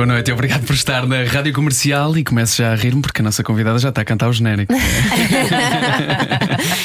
[0.00, 3.24] Boa noite, obrigado por estar na Rádio Comercial e começo já a rir-me porque a
[3.24, 4.72] nossa convidada já está a cantar o genérico.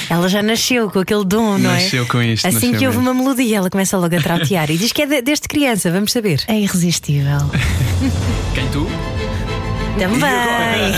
[0.09, 1.75] ela já nasceu com aquele dom, não é?
[1.75, 2.45] Nasceu com isto.
[2.45, 5.21] Assim que houve uma melodia, ela começa logo a trautear e diz que é de-
[5.21, 6.43] desde criança, vamos saber.
[6.49, 7.37] É irresistível.
[8.53, 8.85] Quem tu?
[9.97, 10.91] Também.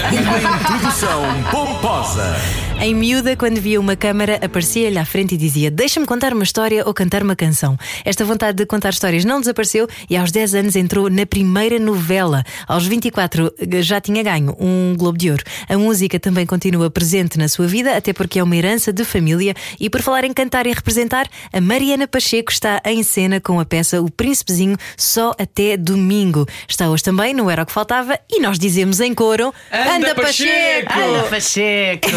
[0.66, 1.22] Introdução
[1.52, 2.36] pomposa.
[2.80, 6.86] Em miúda, quando via uma câmara, aparecia-lhe à frente e dizia: Deixa-me contar uma história
[6.86, 7.76] ou cantar uma canção.
[8.06, 12.44] Esta vontade de contar histórias não desapareceu e aos 10 anos entrou na primeira novela.
[12.68, 13.52] Aos 24
[13.82, 15.44] já tinha ganho um Globo de Ouro.
[15.68, 19.56] A música também continua presente na sua vida, até porque é uma herança de família.
[19.80, 23.66] E por falar em cantar e representar, a Mariana Pacheco está em cena com a
[23.66, 26.46] peça O Príncipezinho só até domingo.
[26.70, 30.94] Está hoje também no Era o que Faltava e nós dizemos em coro: Anda, Pacheco!
[30.94, 32.08] Ana Pacheco!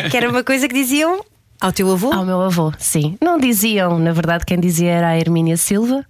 [0.09, 1.23] Que era uma coisa que diziam
[1.59, 2.11] ao teu avô?
[2.11, 3.17] Ao meu avô, sim.
[3.21, 6.05] Não diziam, na verdade, quem dizia era a Hermínia Silva,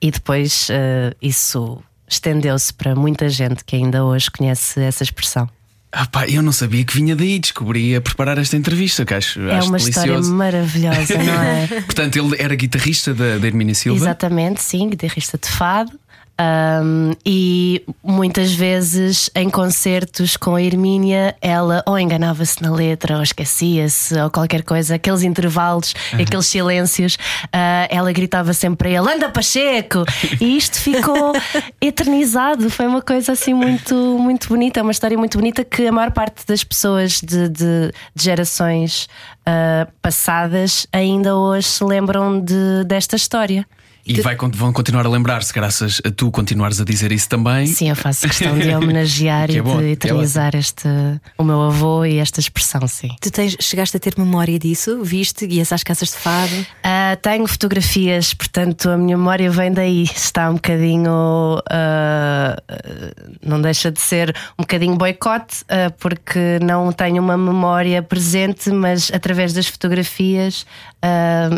[0.00, 1.78] e depois eh, isso
[2.08, 5.48] estendeu-se para muita gente que ainda hoje conhece essa expressão.
[5.96, 9.40] Ah, pá, eu não sabia que vinha daí, descobri a preparar esta entrevista, que acho,
[9.42, 10.34] é acho uma história delicioso.
[10.34, 11.66] maravilhosa, não é?
[11.86, 14.04] Portanto, ele era guitarrista da, da Hermínia Silva.
[14.04, 15.92] Exatamente, sim, guitarrista de fado.
[16.36, 23.22] Um, e muitas vezes em concertos com a Hermínia, ela ou enganava-se na letra, ou
[23.22, 27.16] esquecia-se, ou qualquer coisa, aqueles intervalos, aqueles silêncios,
[27.52, 30.04] ah, ela gritava sempre para ele: Anda Pacheco!
[30.40, 31.32] E isto ficou
[31.80, 32.68] eternizado.
[32.68, 36.44] Foi uma coisa assim muito, muito bonita, uma história muito bonita que a maior parte
[36.46, 39.08] das pessoas de, de- de gerações
[39.46, 43.64] ah, passadas ainda hoje se lembram de, desta história.
[44.06, 47.66] E vai, vão continuar a lembrar-se, graças a tu continuares a dizer isso também.
[47.66, 50.86] Sim, eu faço questão de homenagear Que é e bom, de é eternizar este,
[51.38, 53.08] o meu avô e esta expressão, sim.
[53.20, 55.02] Tu tens, chegaste a ter memória disso?
[55.02, 55.46] Viste?
[55.46, 56.66] Guias às caças de fado?
[56.82, 60.04] Ah, tenho fotografias, portanto a minha memória vem daí.
[60.04, 61.62] Está um bocadinho.
[61.70, 62.56] ah,
[63.42, 69.10] não deixa de ser um bocadinho boicote, ah, porque não tenho uma memória presente, mas
[69.12, 70.66] através das fotografias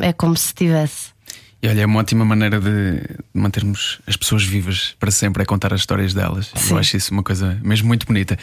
[0.02, 1.15] é como se tivesse.
[1.62, 3.02] E olha, é uma ótima maneira de
[3.32, 6.52] mantermos as pessoas vivas para sempre, é contar as histórias delas.
[6.68, 8.38] Eu acho isso uma coisa mesmo muito bonita.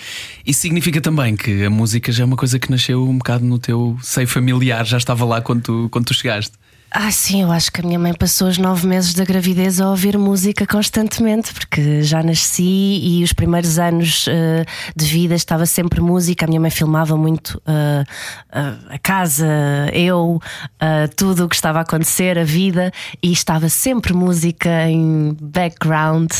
[0.46, 3.59] Isso significa também que a música já é uma coisa que nasceu um bocado no
[3.59, 6.57] teu seio familiar, já estava lá quando tu, quando tu chegaste.
[6.96, 9.90] Ah, sim, eu acho que a minha mãe passou os nove meses da gravidez a
[9.90, 14.64] ouvir música constantemente, porque já nasci e os primeiros anos eh,
[14.96, 16.46] de vida estava sempre música.
[16.46, 18.04] A minha mãe filmava muito eh,
[18.52, 19.48] eh, a casa,
[19.92, 20.40] eu,
[20.80, 22.92] eh, tudo o que estava a acontecer, a vida,
[23.24, 26.31] e estava sempre música em background,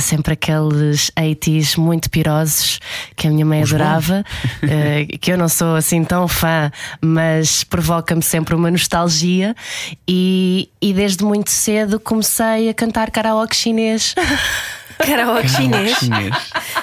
[0.00, 2.78] sempre aqueles 80s muito pirosos
[3.16, 4.24] que a minha mãe adorava,
[4.62, 6.70] eh, que eu não sou assim tão fã,
[7.00, 9.31] mas provoca-me sempre uma nostalgia.
[10.08, 14.14] E, e desde muito cedo comecei a cantar karaoke chinês.
[14.98, 15.96] Karaoke chinês.
[15.98, 16.34] Chinês.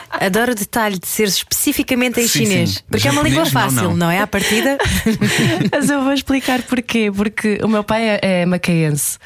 [0.10, 2.70] Adoro o detalhe de ser especificamente em Sim, chinês.
[2.72, 2.80] sim.
[2.90, 3.96] Porque é uma língua não, fácil, não.
[3.96, 4.20] não, é?
[4.20, 4.78] À partida.
[5.72, 7.12] Mas eu vou explicar porquê.
[7.16, 9.18] Porque o meu pai é, é macaense.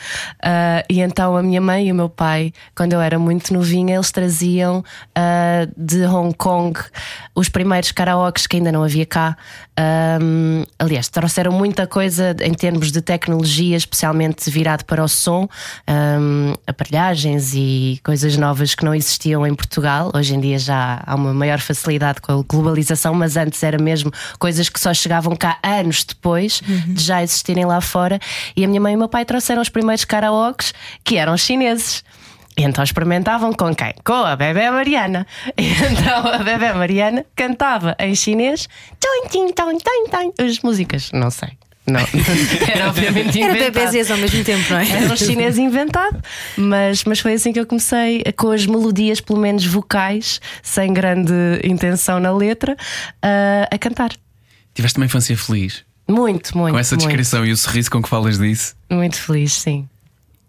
[0.42, 3.96] Ah, e então a minha mãe e o meu pai, quando eu era muito novinha,
[3.96, 4.84] eles traziam
[5.16, 6.80] ah, de Hong Kong
[7.36, 9.36] os primeiros karaokes que ainda não havia cá.
[9.76, 15.48] Ahm, aliás, trouxeram muita coisa em termos de tecnologia, especialmente virado para o som,
[15.88, 20.12] ahm, aparelhagens e coisas novas que não existiam em Portugal.
[20.14, 24.12] Hoje em dia já há uma maior facilidade com a globalização, mas antes era mesmo
[24.40, 28.20] coisas que só chegavam cá anos depois de já existirem lá fora.
[28.56, 30.74] E a minha mãe e o meu pai trouxeram os primeiros karaokes
[31.04, 32.04] que eram chineses.
[32.56, 33.94] Então experimentavam com quem?
[34.04, 35.26] Com a bebé Mariana.
[35.58, 38.68] Então a bebé Mariana cantava em chinês
[40.40, 41.50] as músicas, não sei.
[41.86, 42.00] Não,
[42.74, 43.84] era obviamente Era inventado.
[43.84, 44.90] bebês ao mesmo tempo, não é?
[44.90, 46.22] Era um chinês inventado,
[46.56, 51.34] mas, mas foi assim que eu comecei com as melodias, pelo menos vocais, sem grande
[51.64, 52.78] intenção na letra,
[53.22, 54.12] a, a cantar.
[54.74, 55.84] Tiveste uma infância feliz.
[56.08, 56.74] Muito, muito.
[56.74, 58.76] com essa muito, descrição e o sorriso com que falas disso.
[58.90, 59.88] Muito feliz, sim.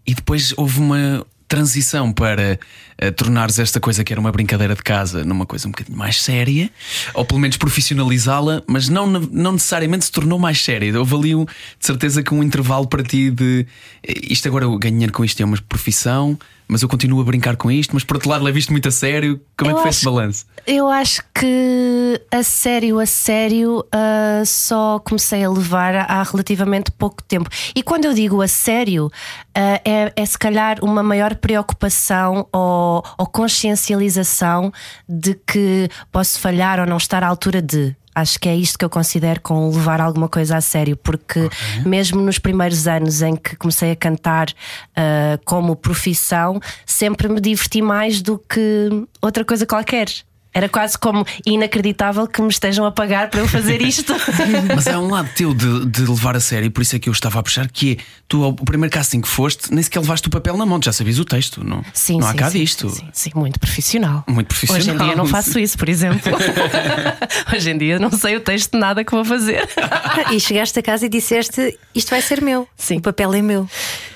[0.06, 2.58] E depois houve uma transição para
[2.98, 6.20] eh, tornares esta coisa que era uma brincadeira de casa numa coisa um bocadinho mais
[6.20, 6.70] séria,
[7.12, 10.92] ou pelo menos profissionalizá-la, mas não, não necessariamente se tornou mais séria.
[11.14, 13.66] Ali, um, de certeza, que um intervalo para ti de
[14.02, 17.56] eh, isto agora eu dinheiro com isto é uma profissão, mas eu continuo a brincar
[17.56, 19.40] com isto, mas por outro lado levo isto muito a sério.
[19.56, 20.46] Como Eu é que foi acho- esse balanço?
[20.66, 27.22] Eu acho que a sério, a sério, ah, só comecei a levar há relativamente pouco
[27.22, 27.50] tempo.
[27.76, 29.10] E quando eu digo a sério,
[29.54, 34.72] ah, é, é se calhar uma maior preocupação ou, ou consciencialização
[35.08, 37.94] de que posso falhar ou não estar à altura de.
[38.14, 41.48] Acho que é isto que eu considero com levar alguma coisa a sério, porque
[41.84, 44.48] mesmo nos primeiros anos em que comecei a cantar
[44.96, 48.88] ah, como profissão, sempre me diverti mais do que
[49.20, 50.08] outra coisa qualquer.
[50.54, 54.14] Era quase como inacreditável que me estejam a pagar para eu fazer isto.
[54.74, 57.12] Mas há um lado teu de, de levar a sério, por isso é que eu
[57.12, 57.96] estava a puxar, que é
[58.28, 61.18] tu, o primeiro casting que foste, nem sequer levaste o papel na mão, já sabias
[61.18, 62.88] o texto, não, Sim, não há sim, cá sim, disto.
[62.88, 64.22] Sim, sim, muito profissional.
[64.28, 64.80] Muito profissional.
[64.80, 66.32] Hoje em dia não faço isso, por exemplo.
[67.52, 69.68] Hoje em dia não sei o texto de nada que vou fazer.
[70.30, 72.68] E chegaste a casa e disseste: Isto vai ser meu.
[72.76, 72.98] Sim.
[72.98, 73.68] O papel é meu.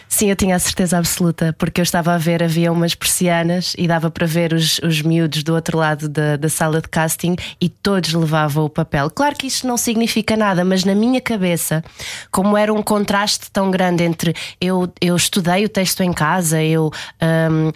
[0.08, 3.86] Sim, eu tinha a certeza absoluta, porque eu estava a ver, havia umas persianas e
[3.86, 7.68] dava para ver os, os miúdos do outro lado da, da sala de casting e
[7.68, 9.10] todos levavam o papel.
[9.10, 11.84] Claro que isto não significa nada, mas na minha cabeça,
[12.30, 16.90] como era um contraste tão grande entre eu, eu estudei o texto em casa, eu.
[17.50, 17.70] hum,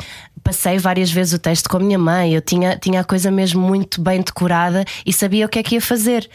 [0.45, 3.61] Passei várias vezes o texto com a minha mãe, eu tinha, tinha a coisa mesmo
[3.61, 6.29] muito bem decorada e sabia o que é que ia fazer.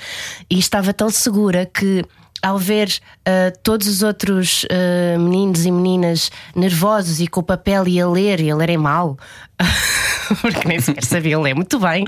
[0.49, 2.05] E estava tão segura que
[2.41, 2.89] ao ver
[3.25, 8.07] ah, todos os outros ah, meninos e meninas nervosos e com o papel e a
[8.07, 9.17] ler e a lerem mal,
[10.41, 12.05] porque nem sequer sabiam ler muito bem,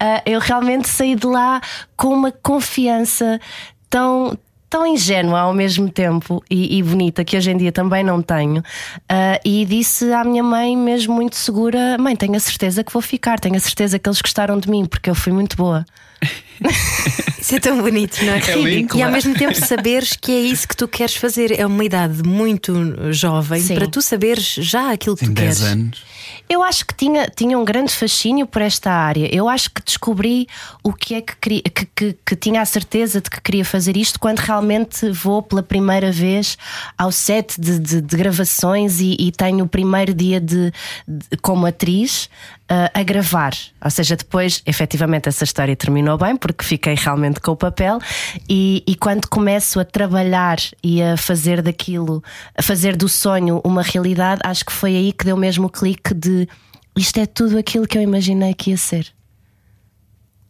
[0.00, 1.60] ah, eu realmente saí de lá
[1.96, 3.40] com uma confiança
[3.88, 4.36] tão.
[4.70, 8.62] Tão ingênua ao mesmo tempo e, e bonita, que hoje em dia também não tenho.
[9.08, 13.00] Ah, e disse à minha mãe, mesmo muito segura: Mãe, tenho a certeza que vou
[13.00, 15.86] ficar, tenho a certeza que eles gostaram de mim, porque eu fui muito boa.
[17.40, 18.38] Isso é tão bonito, não é?
[18.40, 18.96] É lindo.
[18.98, 21.58] E ao mesmo tempo saberes que é isso que tu queres fazer.
[21.58, 22.74] É uma idade muito
[23.12, 23.74] jovem Sim.
[23.76, 25.72] para tu saberes já aquilo que Em tu 10 queres.
[25.72, 26.02] anos.
[26.48, 29.34] Eu acho que tinha, tinha um grande fascínio por esta área.
[29.34, 30.46] Eu acho que descobri
[30.82, 33.96] o que é que queria, que, que, que tinha a certeza de que queria fazer
[33.96, 36.58] isto quando realmente vou pela primeira vez
[36.98, 40.72] ao set de, de- de gravações e, e tenho o primeiro dia de,
[41.06, 42.28] de- como atriz.
[42.70, 47.52] Ah, a gravar, ou seja, depois efetivamente essa história terminou bem porque fiquei realmente com
[47.52, 47.98] o papel
[48.46, 52.22] e, e quando começo a trabalhar e a fazer daquilo,
[52.54, 56.12] a fazer do sonho uma realidade, acho que foi aí que deu mesmo o clique
[56.12, 56.46] de
[56.94, 59.06] isto é tudo aquilo que eu imaginei que ia ser.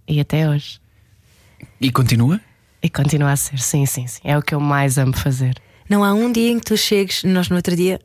[0.09, 0.81] E até hoje.
[1.81, 2.41] E continua?
[2.82, 4.20] E continua a ser, sim, sim, sim.
[4.25, 5.55] É o que eu mais amo fazer.
[5.88, 8.00] Não há um dia em que tu chegues, nós no outro dia.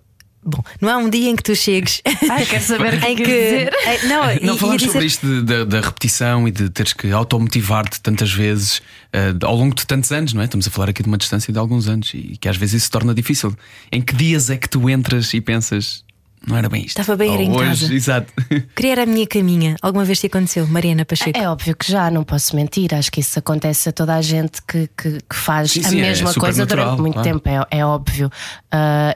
[0.46, 2.02] Bom, não há um dia em que tu chegues.
[2.30, 3.32] Ai, quero saber o que em quer que.
[3.34, 4.08] dizer.
[4.08, 7.12] Não, Não e- ia falámos dizer- sobre isto da- da repetição e de teres que
[7.12, 8.82] automotivar-te tantas vezes
[9.14, 10.46] eh, ao longo de tantos anos, não é?
[10.46, 12.86] Estamos a falar aqui de uma distância de alguns anos e que às vezes isso
[12.86, 13.56] se torna difícil.
[13.92, 16.03] Em que dias é que tu entras e pensas,
[16.46, 17.00] não era bem isto?
[17.00, 17.94] Estava bem a ir Ou em hoje, casa.
[17.94, 18.34] Exato.
[18.76, 19.76] Criar a minha caminha.
[19.82, 21.38] Alguma vez te aconteceu, Mariana Pacheco?
[21.38, 22.94] É óbvio que já, não posso mentir.
[22.94, 26.00] Acho que isso acontece a toda a gente que, que, que faz Sim, a sim,
[26.00, 27.30] é mesma super coisa natural, durante muito claro.
[27.30, 28.30] tempo, é, é óbvio.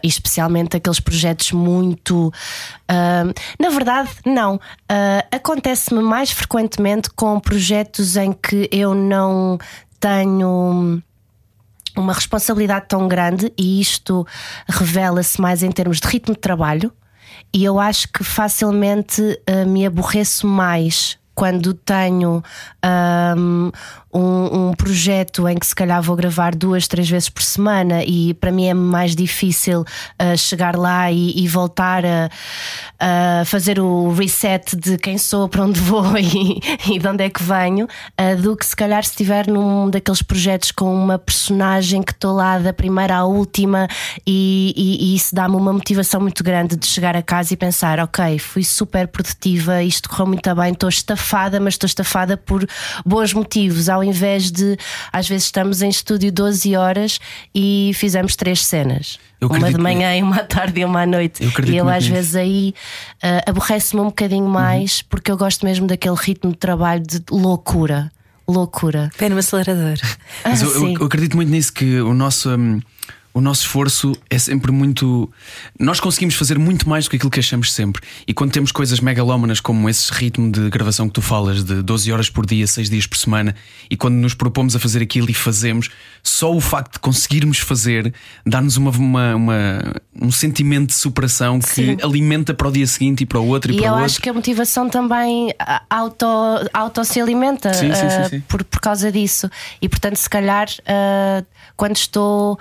[0.03, 2.31] E especialmente aqueles projetos muito.
[2.87, 3.23] ah,
[3.59, 4.59] na verdade, não.
[4.87, 9.57] Ah, Acontece-me mais frequentemente com projetos em que eu não
[9.99, 11.01] tenho
[11.95, 14.25] uma responsabilidade tão grande e isto
[14.67, 16.93] revela-se mais em termos de ritmo de trabalho
[17.53, 22.43] e eu acho que facilmente ah, me aborreço mais quando tenho
[22.81, 23.69] ahm,
[24.17, 28.33] um, um projeto em que se calhar vou gravar duas, três vezes por semana e
[28.33, 29.85] para mim é mais difícil
[30.17, 32.29] ah, chegar lá e, e voltar a,
[32.99, 36.59] a fazer o reset de quem sou, para onde vou e,
[36.93, 37.87] e de onde é que venho,
[38.17, 42.33] ah, do que se calhar se estiver num daqueles projetos com uma personagem que estou
[42.33, 43.87] lá da primeira à última
[44.25, 47.99] e, e- e isso dá-me uma motivação muito grande de chegar a casa e pensar:
[47.99, 52.65] ok, fui super produtiva, isto correu muito bem, estou estafada, mas estou estafada por
[53.05, 54.77] bons motivos, ao invés de
[55.11, 57.19] às vezes estamos em estúdio 12 horas
[57.53, 59.19] e fizemos três cenas.
[59.39, 61.43] Eu Uma de manhã e uma à tarde e uma à noite.
[61.43, 62.15] E eu muito às nisso.
[62.15, 62.73] vezes aí
[63.21, 68.11] ah, aborrece-me um bocadinho mais porque eu gosto mesmo daquele ritmo de trabalho de loucura.
[68.47, 69.09] Loucura.
[69.17, 69.97] Pé no acelerador.
[70.43, 72.49] Mas Ah, eu, eu- acredito muito nisso que o nosso.
[72.55, 72.79] hum,
[73.37, 75.29] o nosso esforço é sempre muito.
[75.79, 78.01] Nós conseguimos fazer muito mais do que aquilo que achamos sempre.
[78.27, 82.11] E quando temos coisas megalómanas como esse ritmo de gravação que tu falas, de 12
[82.11, 83.53] horas por dia, 6 dias por semana,
[83.91, 85.89] e quando nos propomos a fazer aquilo e fazemos,
[86.23, 88.11] só o facto de conseguirmos fazer
[88.45, 91.97] dá-nos uma, uma- uma- um sentimento de superação que Sim.
[92.01, 94.05] alimenta para o dia seguinte e para o outro e, E para eu o outro.
[94.05, 95.53] acho que a motivação também
[95.89, 96.25] auto,
[96.73, 98.39] auto se alimenta Sim, sim, sim, sim.
[98.47, 99.49] Por, por causa disso.
[99.81, 101.43] E portanto, se calhar, ah,
[101.75, 102.57] quando estou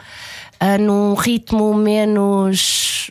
[0.75, 3.11] ah, num ritmo menos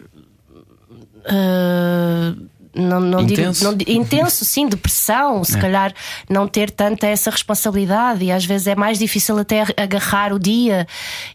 [1.25, 3.75] Uh, não, não intenso.
[3.75, 5.61] Digo, não, intenso, sim, depressão, se é.
[5.61, 5.93] calhar
[6.29, 10.85] não ter tanta essa responsabilidade e às vezes é mais difícil até agarrar o dia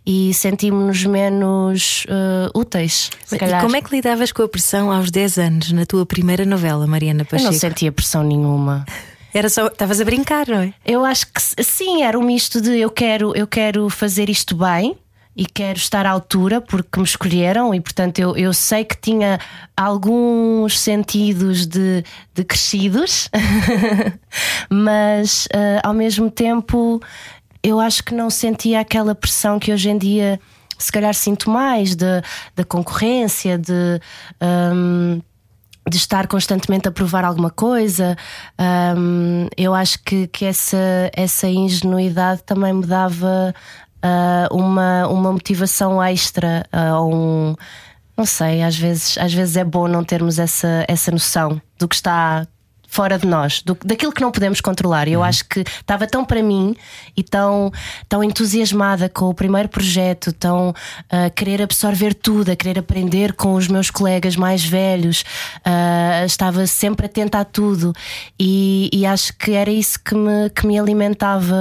[0.07, 3.11] e sentimos-nos menos uh, úteis.
[3.33, 6.87] E como é que lidavas com a pressão aos 10 anos na tua primeira novela,
[6.87, 7.49] Mariana Pacheco?
[7.49, 8.85] Eu não sentia pressão nenhuma.
[9.33, 10.75] Era só, estavas a brincar, não é?
[10.85, 14.97] Eu acho que sim, era um misto de eu quero, eu quero fazer isto bem
[15.41, 19.39] e quero estar à altura porque me escolheram e portanto eu, eu sei que tinha
[19.75, 22.05] alguns sentidos de,
[22.35, 23.31] de crescidos,
[24.69, 27.01] mas uh, ao mesmo tempo
[27.63, 30.39] eu acho que não sentia aquela pressão que hoje em dia
[30.79, 32.23] se calhar sinto mais da
[32.69, 33.99] concorrência, de.
[34.43, 35.23] Um,
[35.89, 38.17] de estar constantemente a provar alguma coisa.
[38.97, 43.53] Um, eu acho que, que essa, essa ingenuidade também me dava
[44.05, 47.57] uh, uma, uma motivação extra uh, ou um.
[48.17, 51.95] Não sei, às vezes, às vezes é bom não termos essa, essa noção do que
[51.95, 52.47] está
[52.91, 55.07] fora de nós, do, daquilo que não podemos controlar.
[55.07, 55.25] Eu uhum.
[55.25, 56.75] acho que estava tão para mim
[57.17, 57.73] e tão,
[58.09, 60.75] tão entusiasmada com o primeiro projeto, tão
[61.09, 65.25] a uh, querer absorver tudo, a querer aprender com os meus colegas mais velhos,
[65.59, 67.93] uh, estava sempre atenta a tudo
[68.39, 71.55] e, e, acho que era isso que me, que me alimentava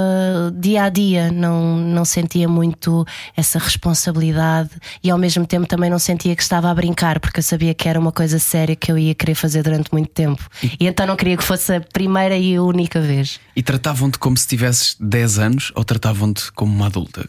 [0.52, 1.30] dia a dia.
[1.30, 3.06] Não, não sentia muito
[3.36, 4.70] essa responsabilidade
[5.02, 7.88] e ao mesmo tempo também não sentia que estava a brincar, porque eu sabia que
[7.88, 10.44] era uma coisa séria que eu ia querer fazer durante muito tempo.
[10.78, 13.38] E então não queria que fosse a primeira e a única vez.
[13.54, 17.28] E tratavam-te como se tivesses 10 anos ou tratavam-te como uma adulta?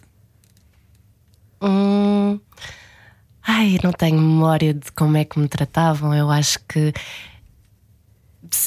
[1.61, 2.39] Hum...
[3.45, 6.13] Ai, não tenho memória de como é que me tratavam.
[6.13, 6.93] Eu acho que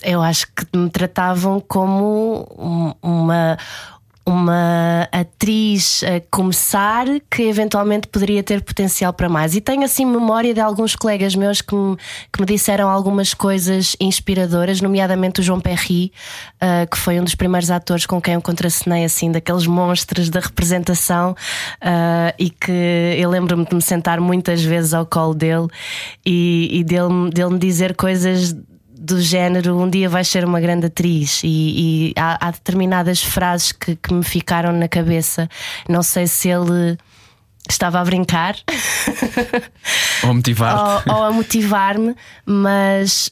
[0.03, 3.57] eu acho que me tratavam como uma
[4.27, 9.55] uma atriz a começar que eventualmente poderia ter potencial para mais.
[9.55, 11.97] E tenho assim memória de alguns colegas meus que me,
[12.33, 16.11] que me disseram algumas coisas inspiradoras, nomeadamente o João Perry,
[16.57, 20.41] uh, que foi um dos primeiros atores com quem eu contracenei, assim, daqueles monstros da
[20.41, 25.67] representação, uh, e que eu lembro-me de me sentar muitas vezes ao colo dele
[26.25, 28.55] e, e dele, dele me dizer coisas
[29.05, 33.71] do género um dia vais ser uma grande atriz e, e há, há, determinadas frases
[33.71, 35.49] que, que, me ficaram na cabeça.
[35.87, 36.97] Não sei se ele
[37.69, 38.57] estava a brincar
[40.23, 42.15] ou a motivar-te ou, ou, a motivar-me,
[42.47, 43.31] mas,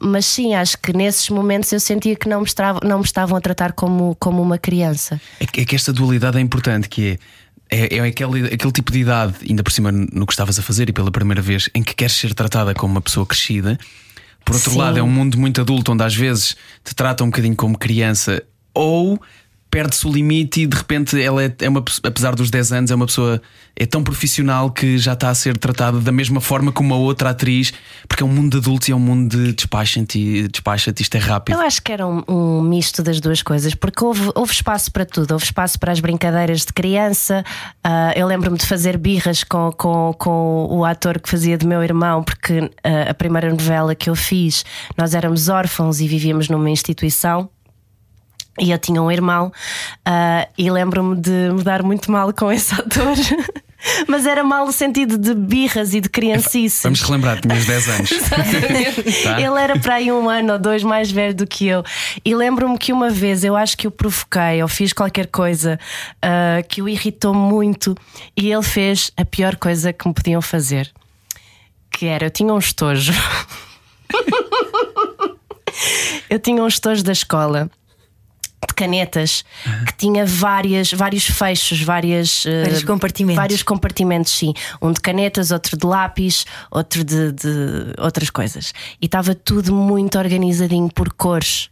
[0.00, 3.36] mas sim, acho que nesses momentos eu sentia que não me, estavam, não me estavam
[3.36, 5.20] a tratar como, como uma criança.
[5.38, 7.18] É que, é que esta dualidade é importante, que
[7.70, 10.62] é, é, é aquele, aquele tipo de idade, ainda por cima no que estavas a
[10.62, 13.78] fazer e pela primeira vez, em que queres ser tratada como uma pessoa crescida
[14.44, 14.78] por outro Sim.
[14.78, 18.42] lado, é um mundo muito adulto onde às vezes te trata um bocadinho como criança
[18.74, 19.20] ou
[19.70, 22.94] perde-se o limite e de repente ela é, é, uma, apesar dos 10 anos, é
[22.94, 23.40] uma pessoa
[23.76, 27.30] é tão profissional que já está a ser tratada da mesma forma que uma outra
[27.30, 27.72] atriz,
[28.06, 31.18] porque é um mundo de adultos e é um mundo de despacha-te, despacha isto é
[31.18, 31.54] rápido.
[31.54, 35.06] Eu acho que era um, um, misto das duas coisas, porque houve, houve espaço para
[35.06, 37.42] tudo, houve espaço para as brincadeiras de criança.
[37.86, 41.82] Uh, eu lembro-me de fazer birras com, com, com o ator que fazia de meu
[41.82, 42.70] irmão, porque uh,
[43.08, 44.64] a primeira novela que eu fiz,
[44.98, 47.48] nós éramos órfãos e vivíamos numa instituição
[48.58, 49.52] e eu tinha um irmão
[50.06, 53.14] uh, e lembro-me de me dar muito mal com esse ator.
[54.06, 56.82] Mas era mal no sentido de birras e de criancices.
[56.82, 58.10] Vamos relembrar, tinhas 10 anos.
[59.24, 59.40] tá?
[59.40, 61.82] Ele era para aí um ano ou dois mais velho do que eu.
[62.22, 65.80] E lembro-me que uma vez eu acho que o provoquei ou fiz qualquer coisa
[66.16, 67.94] uh, que o irritou muito
[68.36, 70.92] e ele fez a pior coisa que me podiam fazer.
[71.90, 73.14] Que era, eu tinha um estojo.
[76.28, 77.70] eu tinha um estojo da escola
[78.68, 79.44] de canetas
[79.86, 83.36] que tinha várias, vários fechos, várias, eh, vários compartimentos.
[83.36, 84.52] Vários compartimentos, sim.
[84.80, 88.72] Um de canetas, outro de lápis, outro de, de outras coisas.
[89.00, 91.70] E estava tudo muito organizadinho por cores.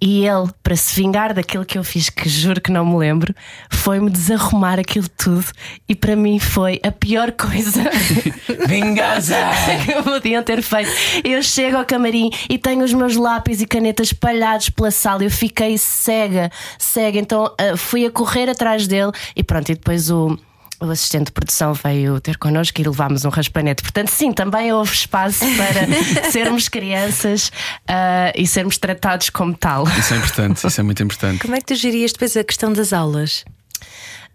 [0.00, 3.34] E ele, para se vingar daquilo que eu fiz, que juro que não me lembro,
[3.68, 5.46] foi-me desarrumar aquilo tudo.
[5.88, 7.82] E para mim foi a pior coisa
[8.68, 9.34] Vingança
[9.84, 10.90] que podiam ter feito.
[11.24, 15.24] Eu chego ao camarim e tenho os meus lápis e canetas espalhados pela sala.
[15.24, 17.18] Eu fiquei cega, cega.
[17.18, 19.70] Então uh, fui a correr atrás dele e pronto.
[19.70, 20.38] E depois o
[20.80, 23.82] o assistente de produção veio ter connosco e levámos um raspanete.
[23.82, 25.86] Portanto, sim, também houve espaço para
[26.30, 29.84] sermos crianças uh, e sermos tratados como tal.
[29.98, 31.40] Isso é importante, isso é muito importante.
[31.40, 33.44] Como é que tu gerias depois a questão das aulas?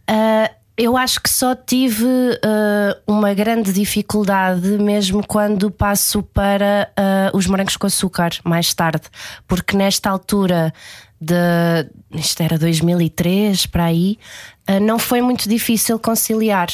[0.10, 6.90] Uh, eu acho que só tive uh, uma grande dificuldade mesmo quando passo para
[7.34, 9.04] uh, os morangos com açúcar mais tarde,
[9.48, 10.74] porque nesta altura
[11.22, 14.18] de isto era 2003 para aí,
[14.82, 16.70] não foi muito difícil conciliar.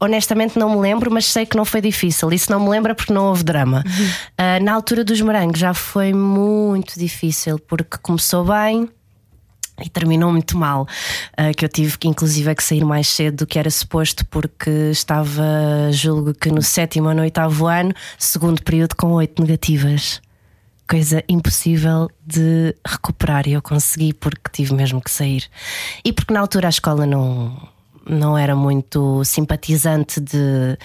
[0.00, 2.32] honestamente não me lembro, mas sei que não foi difícil.
[2.32, 3.82] Isso não me lembra porque não houve drama.
[3.86, 4.04] Uhum.
[4.04, 8.88] Uh, na altura dos morangos já foi muito difícil porque começou bem
[9.82, 10.86] e terminou muito mal.
[11.32, 14.70] Uh, que eu tive que, inclusive, que sair mais cedo do que era suposto, porque
[14.90, 15.42] estava,
[15.90, 20.20] julgo que no sétimo ou no oitavo ano, segundo período, com oito negativas.
[20.88, 25.44] Coisa impossível de recuperar e eu consegui porque tive mesmo que sair.
[26.04, 27.56] E porque na altura a escola não,
[28.06, 30.76] não era muito simpatizante de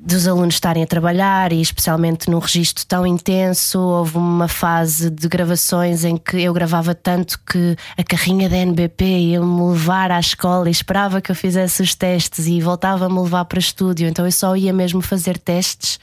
[0.00, 5.28] dos alunos estarem a trabalhar e especialmente num registro tão intenso, houve uma fase de
[5.28, 10.68] gravações em que eu gravava tanto que a carrinha da NBP ia-me levar à escola
[10.68, 14.56] e esperava que eu fizesse os testes e voltava-me levar para estúdio, então eu só
[14.56, 15.98] ia mesmo fazer testes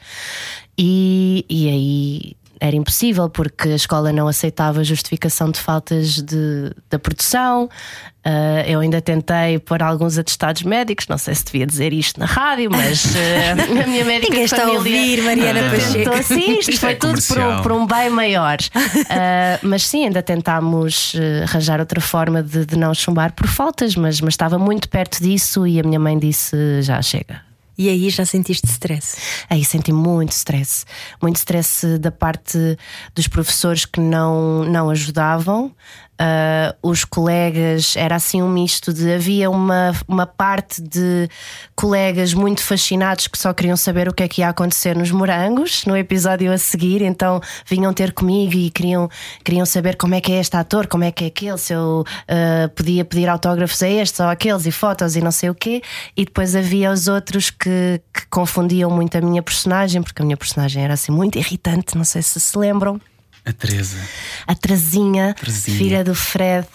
[0.78, 6.98] e, e aí era impossível porque a escola não aceitava justificação de faltas de, da
[6.98, 7.70] produção.
[8.26, 12.26] Uh, eu ainda tentei pôr alguns atestados médicos, não sei se devia dizer isto na
[12.26, 13.10] rádio, mas uh,
[13.84, 16.24] a minha médica Ninguém está a ouvir, Mariana uh, Pacheco.
[16.24, 18.58] Sim, isto, isto foi é tudo por um, por um, bem maior.
[19.62, 24.34] mas sim, ainda tentámos arranjar outra forma de, de, não chumbar por faltas, mas, mas
[24.34, 27.42] estava muito perto disso e a minha mãe disse: já chega.
[27.78, 29.18] E aí já sentiste stress?
[29.50, 30.86] Aí senti muito stress.
[31.22, 32.58] Muito stress da parte
[33.14, 35.74] dos professores que não, não ajudavam,
[36.16, 41.28] Uh, os colegas, era assim um misto de havia uma, uma parte de
[41.76, 45.84] colegas muito fascinados que só queriam saber o que é que ia acontecer nos morangos
[45.86, 49.10] no episódio a seguir, então vinham ter comigo e queriam,
[49.44, 52.06] queriam saber como é que é este ator, como é que é aquele, se eu
[52.06, 55.82] uh, podia pedir autógrafos a estes ou aqueles e fotos e não sei o quê,
[56.16, 60.38] e depois havia os outros que, que confundiam muito a minha personagem, porque a minha
[60.38, 63.00] personagem era assim muito irritante, não sei se se lembram.
[63.48, 64.00] A Teresa.
[64.48, 66.68] A Terezinha, filha do Fred,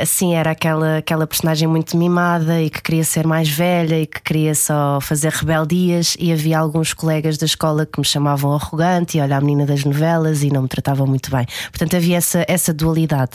[0.00, 4.22] assim, era aquela, aquela personagem muito mimada e que queria ser mais velha e que
[4.22, 6.16] queria só fazer rebeldias.
[6.18, 9.84] E havia alguns colegas da escola que me chamavam arrogante e olha a menina das
[9.84, 11.44] novelas e não me tratavam muito bem.
[11.70, 13.32] Portanto, havia essa, essa dualidade.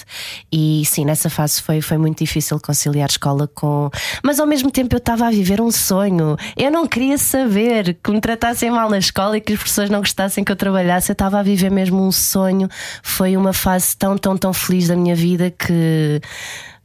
[0.51, 3.91] E sim, nessa fase foi, foi muito difícil conciliar escola com.
[4.23, 6.35] Mas ao mesmo tempo eu estava a viver um sonho.
[6.57, 10.00] Eu não queria saber que me tratassem mal na escola e que as pessoas não
[10.00, 11.12] gostassem que eu trabalhasse.
[11.12, 12.70] Eu estava a viver mesmo um sonho
[13.03, 16.21] foi uma fase tão, tão, tão feliz da minha vida que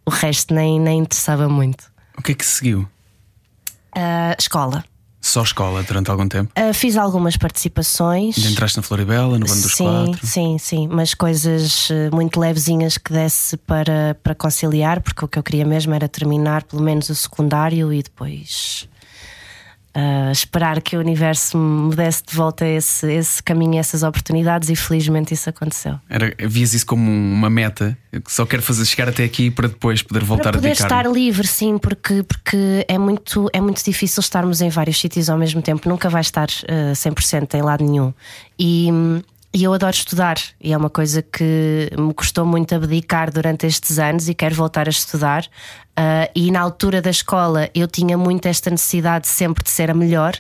[0.05, 1.91] o resto nem, nem interessava muito.
[2.19, 2.89] O que é que seguiu?
[3.97, 4.85] Uh, escola.
[5.21, 6.53] Só escola durante algum tempo?
[6.57, 8.37] Uh, fiz algumas participações.
[8.37, 10.27] E entraste na Floribela, no Bando dos sim, Quatro?
[10.27, 15.37] Sim, sim, mas coisas ah, muito levezinhas que desse para, para conciliar, porque o que
[15.37, 18.89] eu queria mesmo era terminar pelo menos o secundário e depois
[19.97, 24.77] uh, esperar que o universo me desse de volta esse, esse caminho, essas oportunidades, e
[24.77, 25.99] felizmente isso aconteceu.
[26.09, 30.03] Era, vias isso como uma meta, que só quero fazer chegar até aqui para depois
[30.03, 30.87] poder voltar para poder a dedicar.
[30.87, 35.39] estar livre, sim, porque, porque é, muito, é muito difícil estarmos em vários sítios ao
[35.39, 38.13] mesmo tempo, nunca vai estar uh, 100% em lado nenhum.
[38.59, 38.91] E.
[39.55, 43.99] E eu adoro estudar, e é uma coisa que me custou muito abdicar durante estes
[43.99, 45.47] anos e quero voltar a estudar.
[45.99, 49.95] Uh, e na altura da escola eu tinha muito esta necessidade sempre de ser a
[49.95, 50.35] melhor,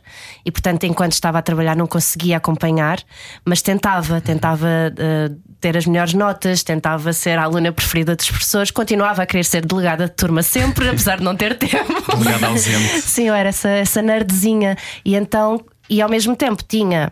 [0.44, 3.02] e portanto, enquanto estava a trabalhar, não conseguia acompanhar,
[3.42, 8.70] mas tentava, tentava uh, ter as melhores notas, tentava ser a aluna preferida das pessoas,
[8.70, 12.16] continuava a querer ser delegada de turma sempre, apesar de não ter tempo.
[12.18, 13.00] Delegada ausente.
[13.08, 17.10] Sim, eu era essa, essa nerdzinha, e então, e ao mesmo tempo tinha.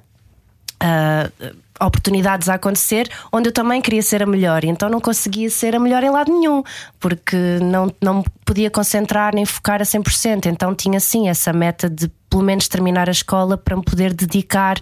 [0.83, 4.65] Uh, oportunidades a acontecer onde eu também queria ser a melhor.
[4.65, 6.63] E então não conseguia ser a melhor em lado nenhum
[7.01, 12.11] porque não, não podia concentrar nem focar a 100% então tinha sim essa meta de
[12.31, 14.81] pelo menos terminar a escola para me poder dedicar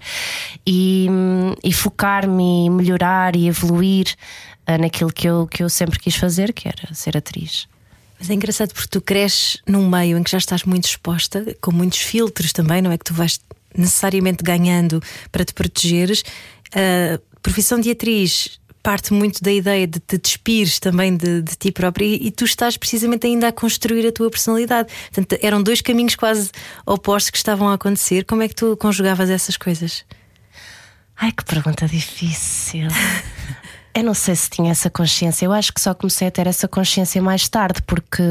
[0.66, 1.06] e,
[1.62, 4.14] e focar-me e melhorar e evoluir
[4.68, 7.68] uh, naquilo que eu, que eu sempre quis fazer que era ser atriz.
[8.18, 11.72] Mas é engraçado porque tu cresces num meio em que já estás muito exposta, com
[11.72, 12.96] muitos filtros também, não é?
[12.96, 13.40] Que tu vais
[13.76, 16.22] necessariamente ganhando para te protegeres
[16.74, 21.70] a profissão de atriz parte muito da ideia de te despires também de, de ti
[21.70, 24.92] própria e, e, tu estás precisamente ainda a construir a tua personalidade.
[25.12, 26.50] Portanto, eram dois caminhos quase
[26.84, 28.24] opostos que estavam a acontecer.
[28.24, 30.04] Como é que tu conjugavas essas coisas?
[31.16, 32.88] Ai, que pergunta difícil.
[33.94, 35.44] Eu não sei se tinha essa consciência.
[35.44, 38.22] Eu acho que só comecei a ter essa consciência mais tarde, porque.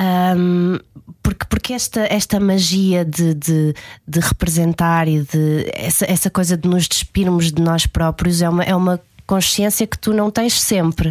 [0.00, 0.78] Um,
[1.22, 3.74] porque, porque esta, esta magia de, de,
[4.06, 8.64] de, representar e de essa, essa coisa de nos despirmos de nós próprios é uma,
[8.64, 11.10] é uma consciência que tu não tens sempre.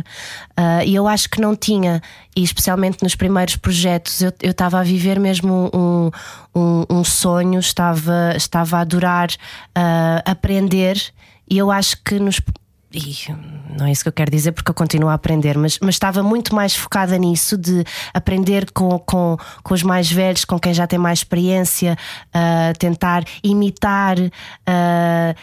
[0.52, 2.02] Uh, e eu acho que não tinha,
[2.36, 6.12] e especialmente nos primeiros projetos, eu estava a viver mesmo um,
[6.54, 11.02] um, um, sonho, estava, estava a adorar uh, aprender,
[11.50, 12.40] e eu acho que nos
[12.94, 13.16] e
[13.78, 16.22] não é isso que eu quero dizer porque eu continuo a aprender, mas, mas estava
[16.22, 20.86] muito mais focada nisso de aprender com, com, com os mais velhos, com quem já
[20.86, 24.18] tem mais experiência, uh, tentar imitar.
[24.20, 25.36] Uh,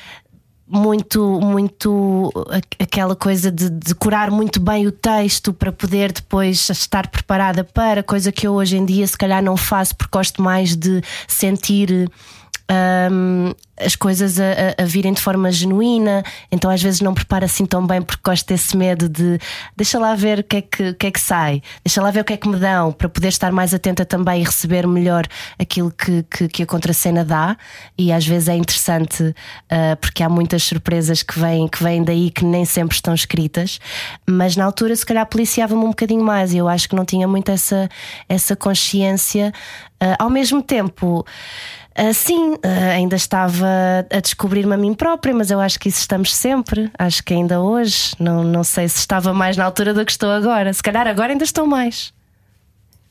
[0.70, 2.30] muito, muito
[2.78, 8.30] aquela coisa de decorar muito bem o texto para poder depois estar preparada para, coisa
[8.30, 12.10] que eu hoje em dia se calhar não faço porque gosto mais de sentir
[12.70, 17.64] um, as coisas a, a, virem de forma genuína, então às vezes não preparo assim
[17.64, 19.38] tão bem porque gosto desse medo de
[19.76, 22.24] deixa lá ver o que é que, que, é que sai, deixa lá ver o
[22.24, 25.26] que é que me dão, para poder estar mais atenta também e receber melhor
[25.58, 27.56] aquilo que, que, que a contracena dá.
[27.96, 32.30] E às vezes é interessante uh, porque há muitas surpresas que vêm, que vêm daí
[32.30, 33.80] que nem sempre estão escritas,
[34.26, 37.26] mas na altura se calhar policiava-me um bocadinho mais e eu acho que não tinha
[37.26, 37.88] muito essa,
[38.28, 39.52] essa consciência.
[40.02, 41.24] Uh, ao mesmo tempo.
[41.98, 42.60] Uh, sim, uh,
[42.94, 43.66] ainda estava
[44.08, 46.88] a descobrir-me a mim própria, mas eu acho que isso estamos sempre.
[46.96, 48.12] Acho que ainda hoje.
[48.20, 50.72] Não, não sei se estava mais na altura do que estou agora.
[50.72, 52.12] Se calhar agora ainda estou mais.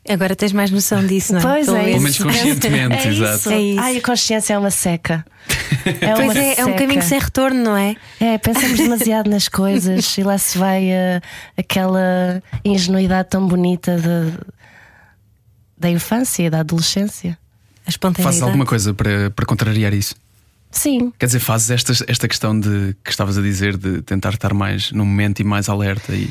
[0.07, 1.43] Agora tens mais noção disso, não é?
[1.43, 1.83] Pois é.
[1.83, 3.49] Pelo menos conscientemente, é exato.
[3.51, 3.81] É isso.
[3.81, 5.25] Ai, a consciência é uma seca.
[5.85, 6.77] É Pois uma é, é um seca.
[6.77, 7.95] caminho sem retorno, não é?
[8.21, 11.21] É, pensamos demasiado nas coisas e lá se vai uh,
[11.57, 14.33] aquela ingenuidade tão bonita de,
[15.77, 17.37] da infância, da adolescência.
[17.87, 18.23] A espontaneidade.
[18.23, 20.13] Fazes alguma coisa para, para contrariar isso?
[20.69, 24.53] Sim, Quer dizer, fazes esta, esta questão de que estavas a dizer de tentar estar
[24.53, 26.29] mais no momento e mais alerta e,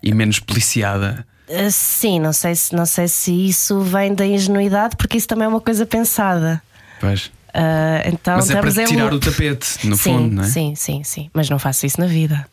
[0.00, 1.26] e menos policiada.
[1.48, 5.46] Uh, sim, não sei, se, não sei se isso vem da ingenuidade, porque isso também
[5.46, 6.62] é uma coisa pensada.
[7.00, 7.26] Pois.
[7.48, 10.46] Uh, então Mas é para em tirar o tapete, no sim, fundo, não é?
[10.46, 11.28] Sim, sim, sim.
[11.34, 12.46] Mas não faço isso na vida.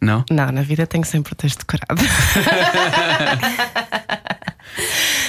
[0.00, 0.24] Não?
[0.30, 2.00] Não, na vida tenho sempre o texto decorado.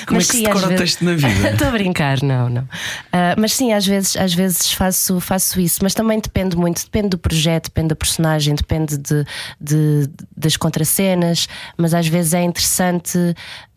[0.06, 1.50] Como Mas é que sim, se às decora o vezes- texto na vida?
[1.52, 2.68] Estou a brincar, não, não.
[3.12, 7.10] Ah, mas sim, às vezes, às vezes faço, faço isso, mas também depende muito, depende
[7.10, 9.26] do projeto, depende da personagem, depende de,
[9.60, 13.18] de- das contracenas, mas às vezes é interessante.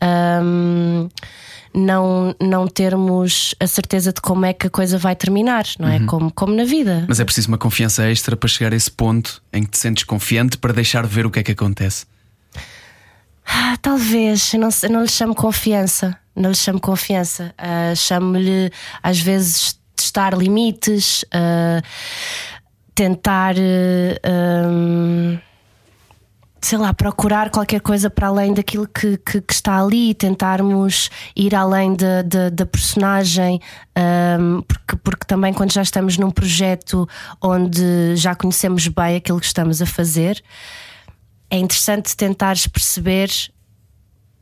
[0.01, 1.09] ahm,
[1.77, 5.99] não, não termos a certeza de como é que a coisa vai terminar, não é?
[6.07, 7.05] Como, como na vida.
[7.09, 10.05] Mas é preciso uma confiança extra para chegar a esse ponto em que te sentes
[10.05, 12.07] confiante para deixar ver o que é que acontece.
[13.47, 16.17] Ah, talvez, eu não, não lhe chamo confiança.
[16.35, 17.55] Não lhe chamo confiança.
[17.57, 18.71] Ah, Chamo-lhe,
[19.03, 21.81] às vezes, testar limites, ah,
[22.95, 25.39] tentar, ah, hum,
[26.61, 31.55] sei lá, procurar qualquer coisa para além daquilo que, que, que está ali, tentarmos ir
[31.55, 33.61] além da, personagem,
[34.41, 37.07] hum, porque, porque também quando já estamos num projeto
[37.43, 40.43] onde já conhecemos bem aquilo que estamos a fazer
[41.51, 43.31] é interessante tentares perceber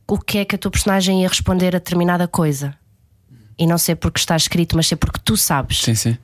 [0.07, 2.75] o que é que a tua personagem ia responder a determinada coisa.
[3.57, 5.81] E não ser porque está escrito, mas ser porque tu sabes.
[5.81, 6.17] Sim, sim.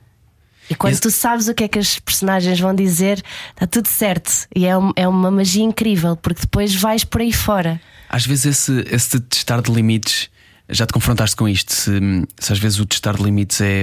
[0.68, 3.88] E quando Esse- tu sabes o que é que as personagens vão dizer, está tudo
[3.88, 4.30] certo.
[4.54, 7.80] E é, um- é uma magia incrível, porque depois vais por aí fora.
[8.08, 10.28] Às vezes esse, esse de testar de limites,
[10.68, 11.90] já te confrontaste com isto, se,
[12.38, 13.82] se às vezes o testar de limites é,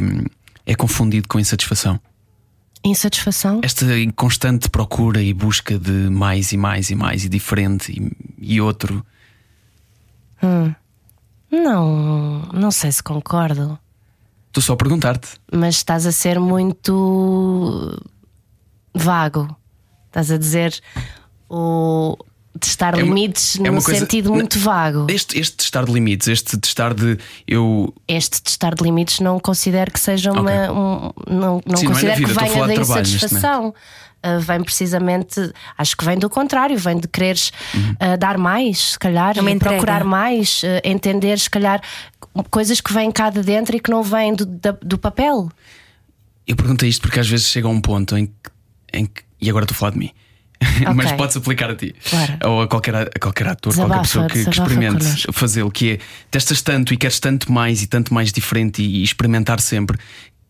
[0.66, 2.00] é confundido com insatisfação.
[2.84, 3.62] Insatisfação?
[3.64, 3.86] Esta
[4.16, 9.06] constante procura e busca de mais e mais e mais e diferente e, e outro.
[11.52, 13.78] Não, não sei se concordo.
[14.48, 15.30] Estou só a perguntar-te.
[15.52, 18.02] mas estás a ser muito
[18.94, 19.56] vago.
[20.08, 20.80] Estás a dizer
[21.50, 22.18] o
[22.58, 25.08] testar É uma- limites é num coisa- sentido muito vago.
[25.10, 27.18] Este, este testar de limites, este testar de
[27.48, 27.94] eu.
[28.08, 30.42] Este testar de limites não considero que seja uma.
[30.42, 30.70] Ok.
[30.70, 33.74] um- não não Sim, não é considero vida, que venha da insatisfação.
[34.26, 35.40] Uh, vem precisamente,
[35.78, 39.60] acho que vem do contrário, vem de quereres uh, dar mais, se calhar, É e
[39.60, 41.80] procurar mais, uh, entender, se calhar,
[42.50, 45.50] coisas que vêm cá de dentro e que não vêm do, da- do papel.
[46.48, 48.34] Eu perguntei isto porque às vezes chega a um ponto em que.
[48.92, 50.12] Em que e agora estou a falar de mim.
[50.96, 51.96] Mas pode-se aplicar a ti.
[52.10, 52.38] Claro.
[52.46, 56.00] Ou a qualquer, a qualquer ator, Desabafa, qualquer pessoa que, que experimente fazê-lo, que é
[56.32, 59.98] testas tanto e queres tanto mais e tanto mais diferente e, e experimentar sempre,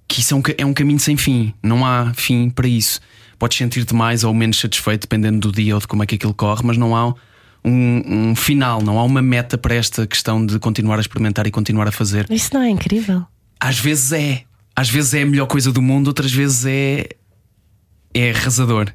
[0.08, 1.54] que isso é um, é um caminho sem fim.
[1.62, 3.00] Não há fim para isso.
[3.38, 6.34] Podes sentir-te mais ou menos satisfeito dependendo do dia ou de como é que aquilo
[6.34, 7.14] corre, mas não há
[7.64, 11.52] um, um final, não há uma meta para esta questão de continuar a experimentar e
[11.52, 12.26] continuar a fazer.
[12.30, 13.26] Isso não é incrível?
[13.60, 14.44] Às vezes é.
[14.76, 17.10] Às vezes é a melhor coisa do mundo, outras vezes é.
[18.14, 18.92] É arrasador.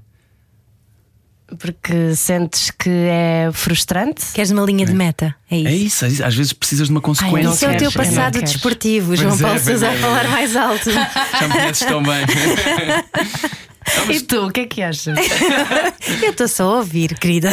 [1.59, 4.25] Porque sentes que é frustrante?
[4.33, 5.35] Queres uma linha de meta?
[5.51, 5.69] É isso.
[5.69, 6.25] É isso, é isso.
[6.25, 7.43] às vezes precisas de uma consequência.
[7.43, 10.25] não Isso é o teu passado desportivo, João é, Paulo pois Sousa é, a falar
[10.25, 10.29] é.
[10.29, 10.91] mais alto.
[10.93, 12.25] Já me conheces tão bem.
[14.09, 15.19] E tu, o que é que achas?
[16.23, 17.51] Eu estou só a ouvir, querida.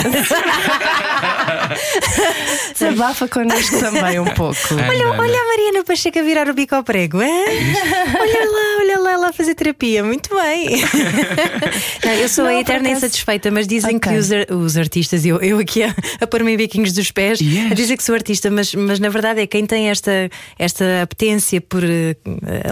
[2.74, 4.58] Desabafa connosco também um pouco.
[4.74, 7.22] Olha, olha a Mariana Pacheco a virar o bico ao prego.
[7.22, 7.28] é?
[7.28, 8.69] Olha lá,
[9.18, 10.04] lá fazer terapia.
[10.04, 10.82] Muito bem.
[12.06, 14.12] não, eu sou Não, a eterna acaso- insatisfeita, mas dizem Ok.
[14.12, 17.72] que os, os artistas, eu, eu aqui a, a pôr-me em biquinhos dos pés, Yes.
[17.72, 21.62] a dizer que sou artista, mas, mas na verdade é quem tem esta, esta apetência
[21.62, 22.16] por eh,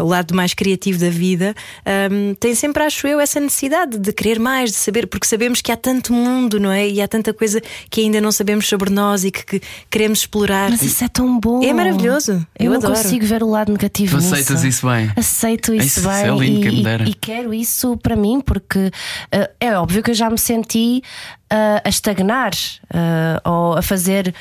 [0.01, 1.53] o lado mais criativo da vida,
[2.11, 5.71] hum, tem sempre, acho eu, essa necessidade de querer mais, de saber, porque sabemos que
[5.71, 6.87] há tanto mundo, não é?
[6.87, 10.69] E há tanta coisa que ainda não sabemos sobre nós e que, que queremos explorar.
[10.69, 11.63] Mas isso é tão bom.
[11.63, 12.33] É maravilhoso.
[12.57, 12.95] Eu, Eu não adoro.
[12.95, 14.33] consigo ver o lado negativo Tu nisso.
[14.33, 15.11] aceitas isso bem?
[15.15, 18.91] Aceito isso, Isso- bem isso é lindo, e, e- e quero isso para mim porque
[19.31, 21.01] eh, é óbvio que eu já me senti
[21.49, 22.51] eh, a estagnar
[22.93, 24.33] eh, ou a fazer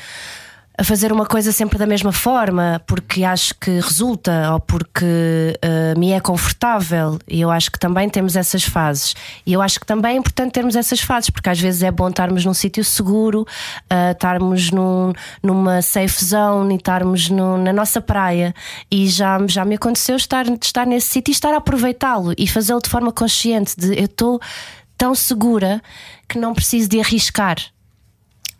[0.79, 5.95] a fazer uma coisa sempre da mesma forma porque acho que resulta ou porque eh,
[5.97, 7.17] me é confortável.
[7.27, 9.15] E eu acho que também temos essas fases.
[9.43, 12.09] E eu acho que também é importante termos essas fases porque às vezes é bom
[12.09, 13.43] estarmos num sítio seguro
[13.89, 18.53] eh, estarmos num, numa safe zone e estarmos no- na nossa praia.
[18.91, 22.81] E já, já me aconteceu estar, estar nesse sítio e estar a aproveitá-lo e fazê-lo
[22.81, 24.39] de forma consciente de eu estou
[24.95, 25.81] tão segura
[26.29, 27.57] que não preciso de arriscar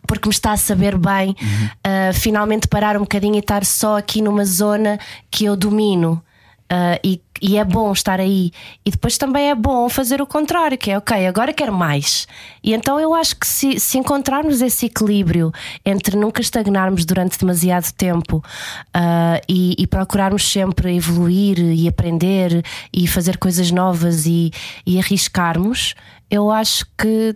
[0.07, 4.21] porque me está a saber bem uh, finalmente parar um bocadinho e estar só aqui
[4.21, 4.97] numa zona
[5.29, 6.23] que eu domino.
[6.69, 8.51] Uh, e, e é bom estar aí.
[8.85, 12.27] E depois também é bom fazer o contrário, que é ok, agora quero mais.
[12.61, 15.51] E então eu acho que se, se encontrarmos esse equilíbrio
[15.85, 18.43] entre nunca estagnarmos durante demasiado tempo
[18.87, 24.51] uh, e, e procurarmos sempre evoluir e aprender e fazer coisas novas e,
[24.85, 25.95] e arriscarmos,
[26.29, 27.33] eu acho que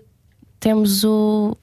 [0.59, 1.57] temos o,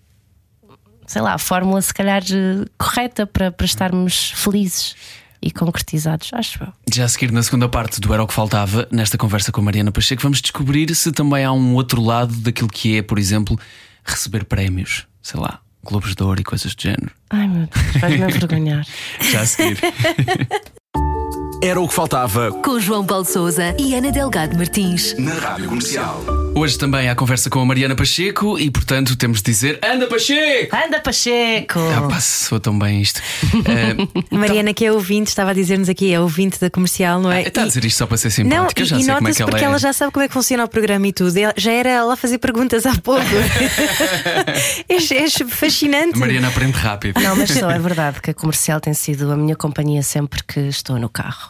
[1.09, 4.95] sei lá, a fórmula se calhar eh, correta para, para estarmos felizes
[5.41, 6.73] e concretizados, acho eu.
[6.93, 9.65] Já a seguir, na segunda parte do Era o que Faltava, nesta conversa com a
[9.65, 13.59] Mariana Pacheco, vamos descobrir se também há um outro lado daquilo que é, por exemplo,
[14.05, 17.11] receber prémios, sei lá, Globos de Ouro e coisas do género.
[17.31, 18.87] Ai meu Deus, vais-me envergonhar.
[19.33, 19.79] Já a seguir.
[21.61, 25.17] Era o que faltava Com João Paulo Souza e Ana Delgado Martins.
[25.19, 26.23] na Rádio Comercial.
[26.55, 30.75] Hoje também há conversa com a Mariana Pacheco e, portanto, temos de dizer: Anda Pacheco!
[30.75, 31.79] Anda Pacheco!
[31.97, 33.21] Ah, pá, soa tão bem isto.
[33.55, 37.43] Ah, Mariana, que é ouvinte, estava a dizer-nos aqui, é ouvinte da comercial, não é?
[37.43, 39.33] está a dizer isto só para ser Não, simpática, e, já e sei como é
[39.33, 39.67] que ela porque é.
[39.67, 41.33] ela já sabe como é que funciona o programa e tudo.
[41.57, 43.23] Já era ela a fazer perguntas há pouco.
[44.89, 46.17] é, é fascinante.
[46.17, 47.21] A Mariana aprende rápido.
[47.21, 50.61] Não, mas só é verdade que a comercial tem sido a minha companhia sempre que
[50.61, 51.48] estou no carro.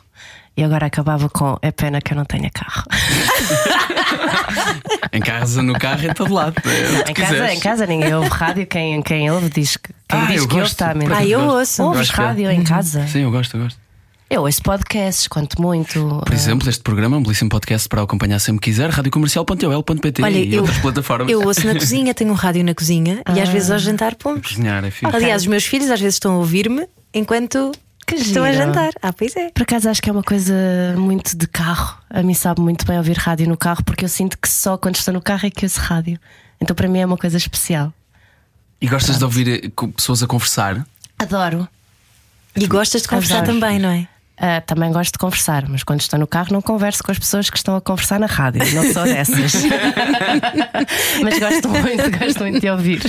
[0.58, 2.82] E agora acabava com é pena que eu não tenha carro.
[5.12, 6.56] Em casa, no carro, em todo lado.
[6.58, 7.56] É que Em casa, quiseres.
[7.56, 10.54] em casa ninguém ouve rádio, quem, quem ouve diz que quem Ah, diz eu que
[10.54, 10.72] eu gosto.
[10.72, 11.14] está a mentir.
[11.16, 11.56] Ah, eu gosto.
[11.58, 11.82] ouço.
[11.84, 12.12] Ouves é.
[12.12, 13.06] rádio em casa?
[13.06, 13.78] Sim, eu gosto, eu gosto.
[14.28, 16.22] Eu ouço podcasts, quanto muito.
[16.26, 20.54] Por exemplo, este programa é um belíssimo podcast para acompanhar sempre que quiser, radiocomercial.ol.pt e
[20.54, 21.30] eu, outras plataformas.
[21.30, 24.48] eu ouço na cozinha, tenho um rádio na cozinha e às vezes ao jantar pomos.
[24.48, 25.14] Cozinhar é fixe.
[25.14, 27.72] Aliás, os meus filhos às vezes estão a ouvir-me enquanto
[28.08, 28.90] Que estou a jantar.
[29.02, 29.50] Ah, pois é.
[29.50, 30.54] Por acaso acho que é uma coisa
[30.96, 31.98] muito de carro.
[32.08, 34.96] A mim sabe muito bem ouvir rádio no carro, porque eu sinto que só quando
[34.96, 36.18] estou no carro é que ouço rádio.
[36.58, 37.92] Então para mim é uma coisa especial.
[38.80, 40.86] E gostas de ouvir eh, com pessoas a conversar?
[41.18, 41.68] Adoro.
[42.56, 43.60] E gostas de conversar Adoro.
[43.60, 44.08] também, não é?
[44.40, 47.50] Ah, também gosto de conversar, mas quando estou no carro não converso com as pessoas
[47.50, 48.62] que estão a conversar na rádio.
[48.72, 49.52] Não sou dessas.
[51.22, 53.02] mas gosto muito, gosto muito de ouvir.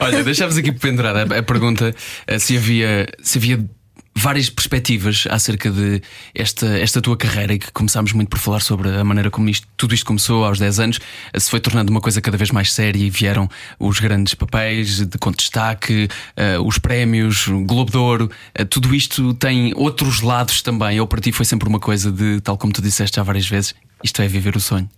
[0.00, 1.94] Olha, deixámos aqui pendurada a, a pergunta
[2.26, 3.64] eh, se havia, se havia
[4.16, 6.00] várias perspectivas acerca de
[6.34, 9.68] esta, esta tua carreira e que começámos muito por falar sobre a maneira como isto,
[9.76, 11.00] tudo isto começou aos 10 anos,
[11.34, 13.46] eh, se foi tornando uma coisa cada vez mais séria e vieram
[13.78, 18.94] os grandes papéis de com destaque, eh, os prémios, o Globo de Ouro, eh, tudo
[18.94, 20.98] isto tem outros lados também.
[20.98, 23.74] Ou para ti foi sempre uma coisa de, tal como tu disseste já várias vezes,
[24.02, 24.88] isto é viver o sonho.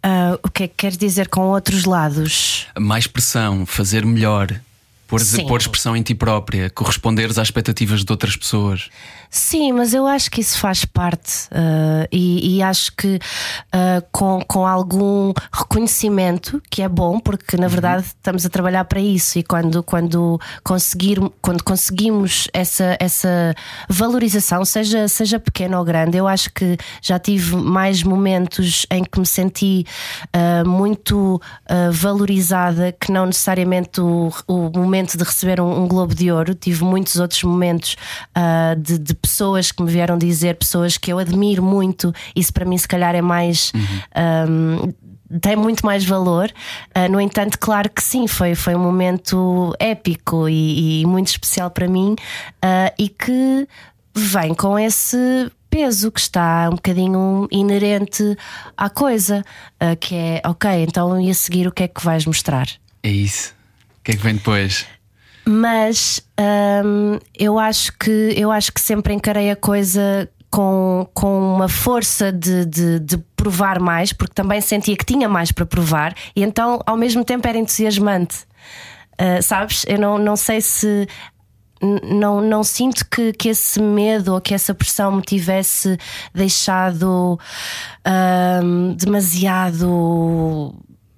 [0.00, 2.68] Ah, o que é que queres dizer com outros lados?
[2.78, 4.60] mais pressão, fazer melhor,
[5.06, 5.46] pôr, Sim.
[5.46, 8.90] pôr expressão em ti própria, corresponderes às expectativas de outras pessoas.
[9.30, 13.18] Sim, mas eu acho que isso faz parte ah, e, e acho que
[13.72, 19.00] ah, com, com algum reconhecimento, que é bom, porque na verdade estamos a trabalhar para
[19.00, 23.54] isso, e quando, quando, conseguir, quando conseguimos essa, essa
[23.88, 29.18] valorização, seja, seja pequena ou grande, eu acho que já tive mais momentos em que
[29.18, 29.84] me senti
[30.32, 31.40] ah, muito
[31.92, 36.54] valorizada que não necessariamente o, o momento de receber um, um Globo de Ouro.
[36.54, 37.96] Tive muitos outros momentos
[38.34, 42.12] ah, de, de pessoas que me vieram dizer, pessoas que eu admiro muito.
[42.34, 43.72] Isso para mim, se calhar, é mais.
[44.14, 44.92] ahm,
[45.40, 46.50] tem muito mais valor.
[46.94, 51.70] Ah, no entanto, claro que sim, foi, foi um momento épico e, e muito especial
[51.70, 52.14] para mim
[52.62, 53.68] ah, e que
[54.14, 58.36] vem com esse peso que está um bocadinho inerente
[58.76, 59.44] à coisa,
[59.78, 62.68] ah, que é ok, então e a seguir o que é que vais mostrar?
[63.02, 63.55] É isso.
[64.06, 64.86] Que é que vem depois?
[65.44, 66.24] Mas
[66.84, 72.30] hum, eu acho que eu acho que sempre encarei a coisa com, com uma força
[72.30, 76.80] de, de, de, provar mais, porque também sentia que tinha mais para provar, e então
[76.86, 78.44] ao mesmo tempo era entusiasmante.
[79.20, 79.84] Uh, sabes?
[79.88, 81.08] Eu não, não sei se.
[81.82, 85.98] Não, não sinto que, que esse medo ou que essa pressão me tivesse
[86.32, 87.40] deixado
[88.06, 90.74] uh, demasiado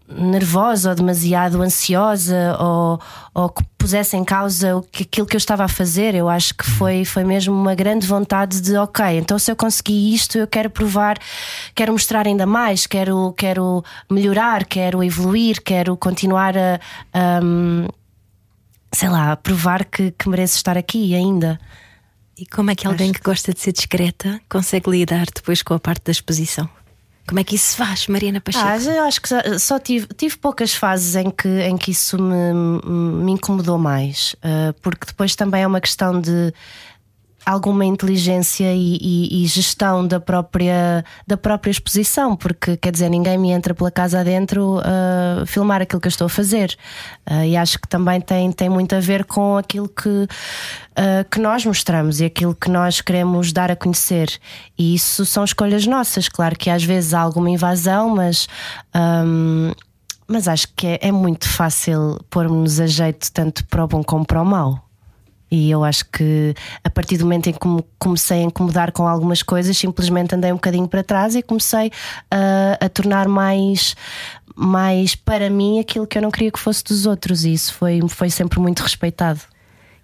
[0.08, 3.00] nervosa ou demasiado ansiosa ou,
[3.34, 6.14] ou que pusesse em causa o que, aquilo que eu estava a fazer.
[6.14, 10.14] Eu acho que foi, foi mesmo uma grande vontade de, ok, então se eu consegui
[10.14, 11.18] isto, eu quero provar,
[11.74, 16.80] quero mostrar ainda mais, quero, quero melhorar, quero evoluir, quero continuar a,
[17.12, 17.40] a
[18.92, 21.60] sei lá, a provar que, que mereço estar aqui ainda.
[22.38, 25.80] E como é que alguém que gosta de ser discreta consegue lidar depois com a
[25.80, 26.68] parte da exposição?
[27.28, 28.66] Como é que isso se faz, Mariana Pacheco?
[28.66, 32.82] Ah, eu acho que só tive, tive poucas fases em que, em que isso me,
[33.22, 36.54] me incomodou mais, uh, porque depois também é uma questão de
[37.48, 43.38] alguma inteligência e, e, e, gestão da própria, da própria exposição, porque quer dizer, ninguém
[43.38, 46.76] me entra pela casa adentro a uh, filmar aquilo que eu estou a fazer.
[47.26, 50.28] Uh, e acho que também tem, tem muito a ver com aquilo que, uh,
[51.30, 54.28] que nós mostramos e aquilo que nós queremos dar a conhecer.
[54.78, 56.28] E isso são escolhas nossas.
[56.28, 58.46] Claro que às vezes há alguma invasão, mas.
[58.94, 59.72] Um,
[60.30, 64.26] mas acho que é, é muito fácil pôr-nos a jeito tanto para o bom como
[64.26, 64.88] para o mau.
[65.50, 67.58] E eu acho que a partir do momento em que
[67.98, 71.90] comecei a incomodar com algumas coisas, simplesmente andei um bocadinho para trás e comecei
[72.30, 73.96] a, a tornar mais,
[74.54, 77.44] mais para mim aquilo que eu não queria que fosse dos outros.
[77.44, 79.40] E isso foi, foi sempre muito respeitado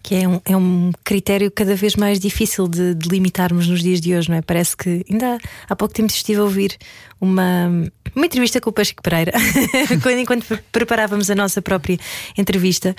[0.05, 4.03] que é um, é um critério cada vez mais difícil de, de limitarmos nos dias
[4.03, 4.43] de hoje, não é?
[4.43, 5.39] Parece que ainda há,
[5.71, 6.77] há pouco tempo estive a ouvir
[7.25, 9.33] uma, uma entrevista com o Pacheco Pereira,
[10.03, 11.99] quando, enquanto preparávamos a nossa própria
[12.37, 12.95] entrevista,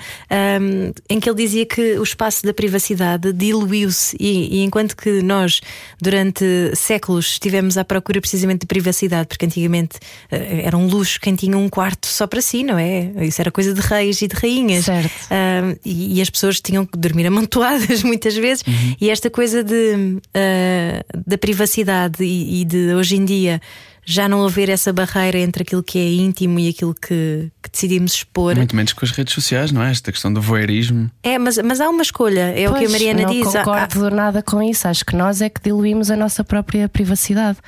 [0.60, 5.22] um, em que ele dizia que o espaço da privacidade diluiu-se e, e, enquanto que
[5.22, 5.60] nós,
[6.00, 11.36] durante séculos, estivemos à procura precisamente de privacidade, porque antigamente uh, era um luxo quem
[11.36, 13.12] tinha um quarto só para si, não é?
[13.24, 14.86] Isso era coisa de reis e de rainhas.
[14.86, 15.12] Certo.
[15.30, 18.96] Um, e, e, as pessoas tinham dormir amontoadas muitas vezes, uhum.
[19.00, 23.60] e esta coisa de, uh, da privacidade e, e de hoje em dia
[24.08, 28.14] já não haver essa barreira entre aquilo que é íntimo e aquilo que, que, decidimos
[28.14, 28.54] expor.
[28.54, 29.90] Muito menos com as redes sociais, não é?
[29.90, 31.10] Esta questão do voyeurismo.
[31.24, 33.52] É, mas, mas há uma escolha, é pois, o que a Mariana não diz.
[33.52, 34.10] Não concordo há...
[34.10, 37.58] nada com isso, acho que nós é que diluímos a nossa própria privacidade.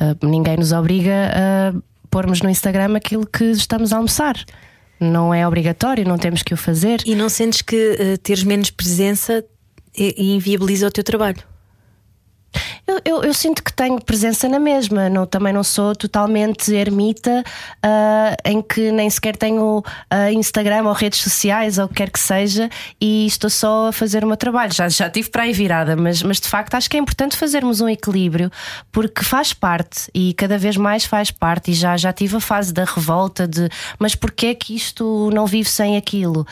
[0.00, 1.74] Uh, ninguém nos obriga a
[2.10, 4.34] pormos no Instagram aquilo que estamos a almoçar.
[4.98, 7.02] Não é obrigatório, não temos que o fazer.
[7.04, 9.44] E não sentes que uh, teres menos presença
[9.96, 11.42] inviabiliza o teu trabalho?
[12.86, 17.42] Eu, eu, eu, sinto que tenho presença na mesma, não, também não sou totalmente ermita
[17.84, 22.10] uh, em que nem sequer tenho uh, Instagram ou redes sociais ou o que quer
[22.10, 24.72] que seja e estou só a fazer o meu trabalho.
[24.72, 27.80] Já, já tive para aí virada, mas, mas de facto acho que é importante fazermos
[27.80, 28.50] um equilíbrio
[28.92, 31.72] porque faz parte e cada vez mais faz parte.
[31.72, 35.46] E já, já tive a fase da revolta de mas porquê é que isto não
[35.46, 36.46] vive sem aquilo?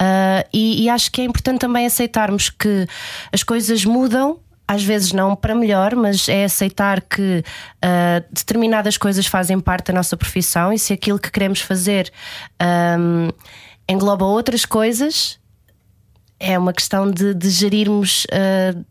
[0.00, 2.86] Uh, e, e acho que é importante também aceitarmos que
[3.32, 4.38] as coisas mudam
[4.70, 7.42] às vezes não para melhor, mas é aceitar que
[7.84, 12.08] uh, determinadas coisas fazem parte da nossa profissão e se aquilo que queremos fazer
[12.96, 13.30] um,
[13.88, 15.40] engloba outras coisas,
[16.38, 18.26] é uma questão de, de gerirmos.
[18.26, 18.84] Uh,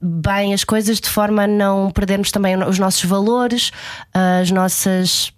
[0.00, 3.72] bem as coisas de forma a não perdermos também os nossos valores,
[4.12, 5.33] as nossas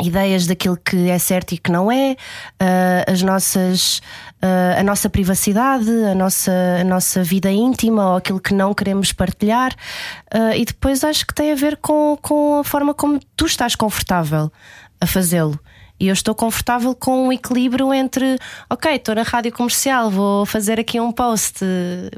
[0.00, 3.98] ideias daquilo que é certo e que não é, uh, as nossas,
[4.42, 9.12] uh, a nossa privacidade, a nossa, a nossa vida íntima ou aquilo que não queremos
[9.12, 9.72] partilhar.
[10.34, 13.74] Uh, e depois acho que tem a ver com, com a forma como tu estás
[13.74, 14.50] confortável
[15.00, 15.58] a fazê-lo.
[16.00, 18.38] E eu estou confortável com um equilíbrio entre,
[18.70, 21.60] ok, estou na rádio comercial, vou fazer aqui um post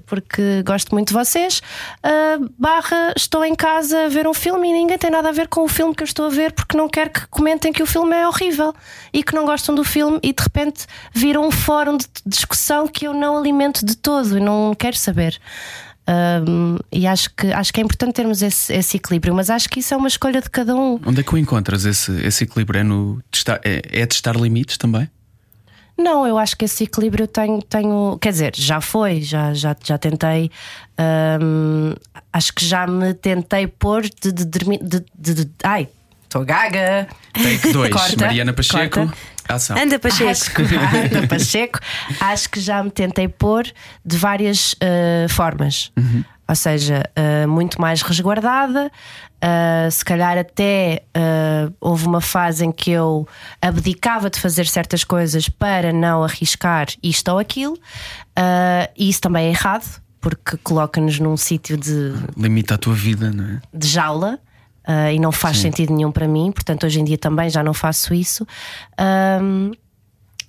[0.06, 1.60] porque gosto muito de vocês,
[1.98, 5.48] uh, barra, estou em casa a ver um filme e ninguém tem nada a ver
[5.48, 7.86] com o filme que eu estou a ver porque não quero que comentem que o
[7.86, 8.72] filme é horrível
[9.12, 13.08] e que não gostam do filme e de repente viram um fórum de discussão que
[13.08, 15.40] eu não alimento de todo e não quero saber.
[16.08, 19.78] Um, e acho que, acho que é importante termos esse, esse, equilíbrio, mas acho que
[19.78, 21.00] isso é uma escolha de cada um.
[21.06, 22.80] Onde é que o encontras esse, esse equilíbrio?
[22.80, 25.08] É, no testar, é, é testar limites também?
[25.96, 29.98] Não, eu acho que esse equilíbrio tenho, tenho quer dizer, já foi, já, já, já
[29.98, 30.50] tentei,
[32.32, 35.86] acho que já me tentei pôr de, de, de, de, de ai,
[36.22, 37.06] estou gaga.
[37.34, 39.00] Take 2, Mariana Pacheco.
[39.00, 39.14] Corta.
[39.48, 39.76] Ação.
[39.76, 40.30] Anda Pacheco.
[40.30, 41.78] Acho que, anda Pacheco.
[42.20, 43.64] Acho que já me tentei pôr
[44.04, 45.90] de várias uh, formas.
[45.96, 46.24] Uhum.
[46.48, 48.90] Ou seja, uh, muito mais resguardada.
[49.42, 51.02] Uh, se calhar até
[51.80, 53.26] houve uma fase em que eu
[53.60, 57.76] abdicava de fazer certas coisas para não arriscar isto ou aquilo.
[58.96, 63.44] e isso também é errado porque coloca-nos num sítio de, Limita a tua vida, não
[63.44, 63.60] é?
[63.74, 64.38] de jaula.
[64.84, 67.74] Ah, e não faz sentido nenhum para mim, portanto, hoje em dia também já não
[67.74, 68.46] faço isso.
[68.98, 69.72] Ahm,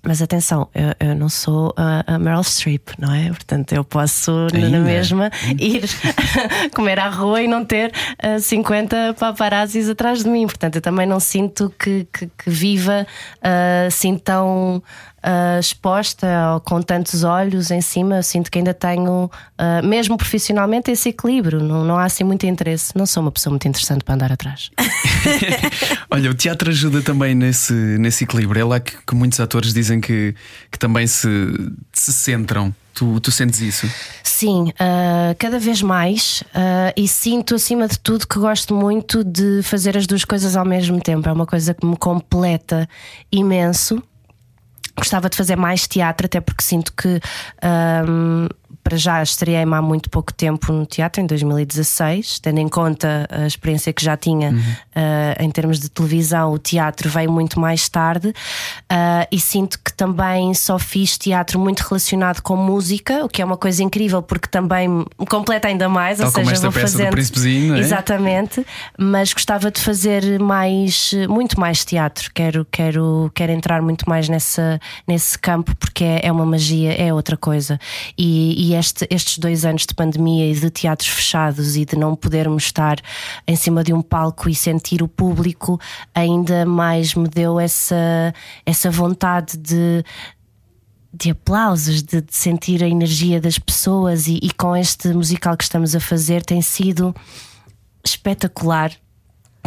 [0.06, 3.30] mas atenção, eu, eu não sou a, a Meryl Streep, não é?
[3.30, 4.80] Portanto, eu posso na- na Ainda?
[4.82, 5.84] mesma ir
[6.76, 10.46] comer à rua e não ter ah, 50 paparazzis atrás de mim.
[10.46, 13.08] Portanto, eu também não sinto que, que, que viva
[13.42, 14.84] ah, assim tão
[15.24, 18.18] ah, exposta ou com tantos olhos em cima.
[18.18, 21.64] Eu sinto que ainda tenho, ah, mesmo profissionalmente, esse equilíbrio.
[21.64, 22.92] Não, não há assim muito interesse.
[22.96, 24.70] Não sou uma pessoa muito interessante para andar atrás.
[26.12, 28.62] Olha, o teatro ajuda também nesse, nesse equilíbrio.
[28.62, 30.36] É lá que, que muitos atores dizem que,
[30.70, 31.28] que também se,
[31.94, 32.76] se centram.
[32.94, 33.90] Tu, tu sentes isso?
[34.22, 39.64] Sim, ah, cada vez mais ah, e sinto acima de tudo que gosto muito de
[39.64, 41.28] fazer as duas coisas ao mesmo tempo.
[41.28, 42.88] É uma coisa que me completa
[43.32, 44.04] imenso.
[44.96, 47.20] Gostava de fazer mais teatro, até porque sinto que
[47.62, 48.48] ahm,
[48.84, 53.48] para já estreiei-me há muito pouco tempo no teatro, em 2016, tendo em conta a
[53.48, 54.54] experiência que já tinha
[54.96, 58.34] ah, em termos de televisão, o teatro veio muito mais tarde
[58.90, 63.46] ah, e sinto que também só fiz teatro muito relacionado com música, o que é
[63.46, 67.14] uma coisa incrível porque também me completa ainda mais, Tal ou seja, vou fazendo
[67.76, 67.80] é?
[67.80, 68.66] Exatamente,
[68.98, 72.32] mas gostava de fazer mais, muito mais teatro.
[72.34, 77.14] Quero, quero, quero entrar muito mais nessa, nesse campo porque é, é uma magia, é
[77.14, 77.80] outra coisa.
[78.18, 82.16] E, e este- estes dois anos de pandemia e de teatros fechados e de não
[82.16, 82.98] podermos estar
[83.48, 85.80] em cima de um palco e sentir o público
[86.14, 88.34] ainda mais me deu essa,
[88.66, 90.04] essa vontade de
[91.16, 95.64] de aplausos, de, de sentir a energia das pessoas e, e com este musical que
[95.64, 97.16] estamos a fazer tem sido
[98.04, 98.92] espetacular.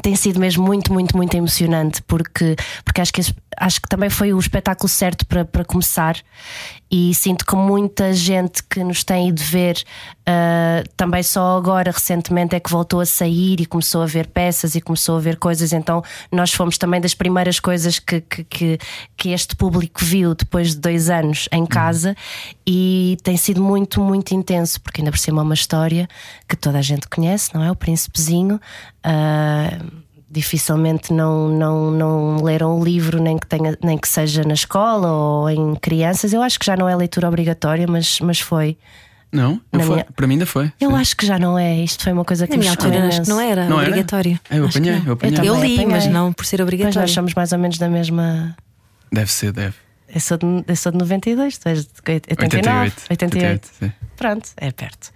[0.02, 2.54] Tem sido mesmo muito, muito, muito emocionante porque,
[2.84, 3.20] porque acho, que,
[3.56, 6.16] acho que também foi o espetáculo certo para, para começar
[6.90, 9.82] e sinto que muita gente que nos tem ido ver
[10.24, 14.74] ah, também só agora recentemente é que voltou a sair e começou a ver peças
[14.74, 18.78] e começou a ver coisas, então nós fomos também das primeiras coisas que, que, que,
[19.16, 22.16] que este público viu depois de dois anos em casa
[22.66, 26.08] e tem sido muito, muito intenso, porque ainda por cima é uma história
[26.48, 27.70] que toda a gente conhece, não é?
[27.70, 28.60] O Príncipezinho.
[29.04, 29.78] ah,
[30.28, 35.08] dificilmente não, não, não leram o livro, nem que, tenha, nem que seja na escola
[35.10, 36.32] ou em crianças.
[36.32, 38.76] Eu acho que já não é leitura obrigatória, mas, mas foi.
[39.32, 39.60] Não?
[39.72, 40.72] Eu minha- Para mim ainda foi.
[40.80, 40.96] Eu Sim.
[40.96, 41.76] acho que já não é.
[41.76, 43.88] Isto foi uma coisa que Na me minha altura acho que não era Não era?
[43.88, 44.38] obrigatório.
[44.50, 45.36] Eu apanhei, eu apanhei.
[45.36, 45.86] também Eu li, apanhei.
[45.86, 47.00] mas não por ser Mas obrigatório.
[47.00, 48.56] nós somos mais ou menos da mesma.
[49.12, 49.74] Deve ser, deve.
[50.08, 51.90] Eu sou de, eu sou de 92, tu és de
[52.30, 53.02] 89, 88.
[53.10, 53.68] 88.
[53.80, 53.92] sim.
[54.16, 55.10] Pronto, é perto.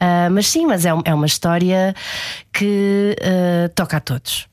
[0.00, 1.94] Ah, mas sim, mas é, é uma história
[2.52, 4.48] que ah, toca a todos.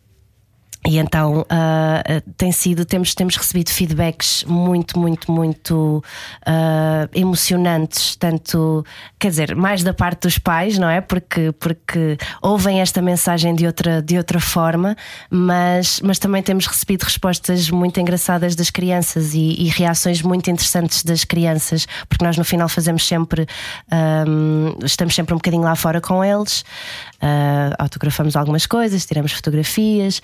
[0.88, 2.02] E então ah,
[2.38, 6.04] tem sido, temos, temos recebido feedbacks muito, muito, muito
[6.46, 8.86] ah, emocionantes, tanto,
[9.20, 11.02] quer dizer, mais da parte dos pais, não é?
[11.02, 14.96] Porque, porque ouvem esta mensagem de outra, de outra forma,
[15.30, 21.04] mas, mas também temos recebido respostas muito engraçadas das crianças e, e reações muito interessantes
[21.04, 23.46] das crianças, porque nós no final fazemos sempre,
[23.92, 26.64] ahm, estamos sempre um bocadinho lá fora com eles,
[27.22, 30.22] ah, autografamos algumas coisas, tiramos fotografias,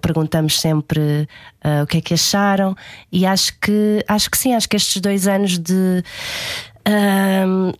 [0.00, 1.28] perguntamos sempre
[1.62, 2.74] ah, o que é que acharam,
[3.12, 6.02] e acho que acho que sim, acho que estes dois anos de,
[6.84, 7.72] ahm,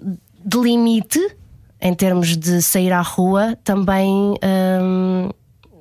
[0.44, 1.36] de limite
[1.80, 5.30] em termos de sair à rua também ahm,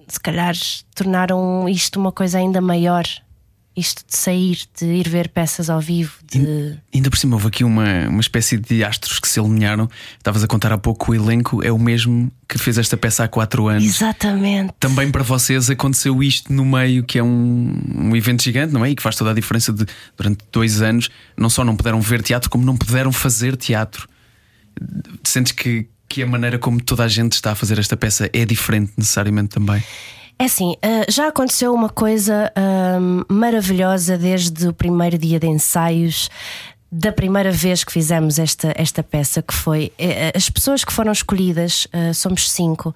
[0.08, 0.56] se calhar
[0.96, 3.04] tornaram isto uma coisa ainda maior.
[3.78, 6.78] Isto de sair, de ir ver peças ao vivo, de.
[6.94, 9.88] Ainda por cima houve aqui uma, uma espécie de astros que se alinharam.
[10.18, 13.28] Estavas a contar há pouco, o elenco é o mesmo que fez esta peça há
[13.28, 13.86] quatro anos.
[13.86, 14.74] Exatamente.
[14.80, 18.90] Também para vocês aconteceu isto no meio, que é um, um evento gigante, não é?
[18.90, 19.86] E que faz toda a diferença de
[20.18, 24.10] durante dois anos não só não puderam ver teatro, como não puderam fazer teatro.
[25.24, 28.44] Sentes que, que a maneira como toda a gente está a fazer esta peça é
[28.46, 29.82] diferente necessariamente também?
[30.42, 36.30] É assim, ah, já aconteceu uma coisa ahm, maravilhosa desde o primeiro dia de ensaios.
[36.90, 41.12] Da primeira vez que fizemos esta, esta peça, que foi eh, as pessoas que foram
[41.12, 42.96] escolhidas, somos cinco,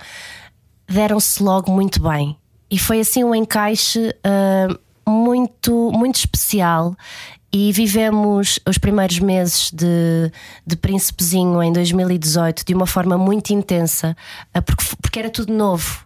[0.87, 2.35] deram-se logo muito bem.
[2.71, 4.15] E foi assim um encaixe
[5.07, 6.95] muito, muito especial.
[7.51, 10.31] E vivemos os primeiros meses de,
[10.65, 14.17] de Príncipezinho em 2018 de uma forma muito intensa,
[14.65, 16.03] porque, porque era tudo novo.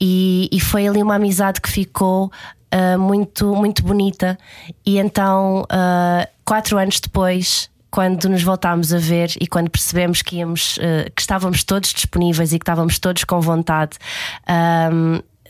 [0.00, 2.30] E, e foi ali uma amizade que ficou
[2.70, 4.38] ah, muito, muito bonita.
[4.84, 10.36] E então, ah, quatro anos depois, quando nos voltámos a ver e quando percebemos que
[10.36, 13.96] íamos, ah, que estávamos todos disponíveis e que estávamos todos com vontade.
[14.46, 14.90] ah,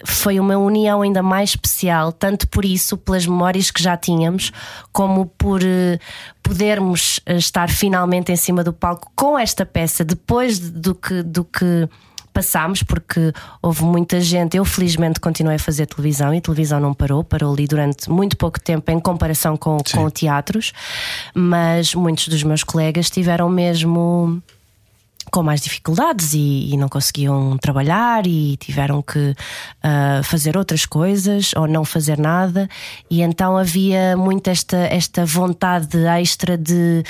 [0.05, 4.53] foi uma união ainda mais especial, tanto por isso, pelas memórias que já tínhamos,
[4.93, 5.99] como por uh,
[6.41, 11.89] podermos estar finalmente em cima do palco com esta peça, depois do que, do que
[12.39, 14.57] passámos, porque houve muita gente.
[14.57, 18.37] Eu, felizmente, continuei a fazer televisão e a televisão não parou, parou ali durante muito
[18.37, 20.73] pouco tempo em comparação com, com teatros,
[21.35, 24.41] mas muitos dos meus colegas tiveram mesmo
[25.33, 31.51] com mais dificuldades e, e, não conseguiam trabalhar e tiveram que uh, fazer outras coisas
[31.55, 32.67] ou não fazer nada
[33.11, 37.03] e então havia muito esta, esta vontade extra de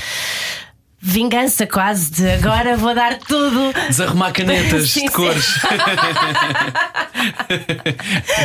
[1.00, 3.72] vingança quase de agora vou dar tudo.
[3.86, 5.54] Desarrumar canetas sim, de cores.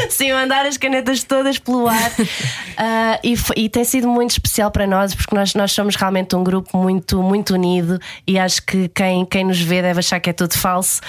[0.10, 2.12] sim, mandar as canetas todas pelo ar.
[2.12, 6.44] Uh, e, e, tem sido muito especial para nós porque nós, nós somos realmente um
[6.44, 10.34] grupo muito, muito unido e acho que quem, quem nos vê deve achar que é
[10.34, 11.02] tudo falso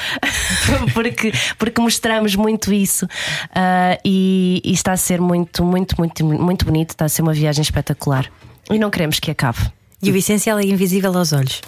[0.94, 6.64] porque, porque mostramos muito isso uh, e, e está a ser muito, muito, muito, muito
[6.64, 6.90] bonito.
[6.90, 8.30] Está a ser uma viagem espetacular
[8.70, 9.58] e não queremos que acabe.
[10.08, 11.60] E o essencial é invisível aos olhos.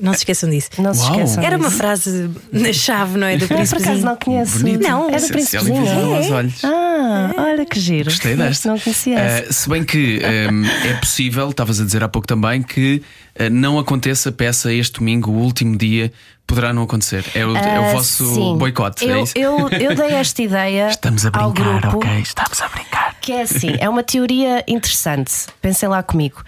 [0.00, 0.70] Não se esqueçam disso.
[0.78, 1.44] Não se esqueçam.
[1.44, 3.36] Era uma frase na chave, não é?
[3.36, 3.82] Do príncipe.
[3.82, 4.58] Por acaso não conheço.
[4.60, 4.82] Bonito.
[4.82, 5.56] Não, é do príncipe.
[5.58, 6.64] aos olhos.
[6.64, 8.04] Ah, olha que giro.
[8.04, 8.68] Gostei desta.
[8.68, 9.18] Não conhecia.
[9.18, 10.20] Uh, se bem que
[10.50, 13.02] um, é possível, estavas a dizer há pouco também, que
[13.38, 16.10] uh, não aconteça peça este domingo, o último dia.
[16.46, 17.24] Poderá não acontecer.
[17.32, 19.04] É o, uh, é o ah, vosso boicote.
[19.04, 19.32] Eu, é isso?
[19.36, 20.88] Eu, eu dei esta ideia.
[20.90, 22.20] Estamos a brincar, ao grupo, ok?
[22.20, 23.16] Estamos a brincar.
[23.20, 25.32] Que é assim, é uma teoria interessante.
[25.60, 26.42] Pensem lá comigo.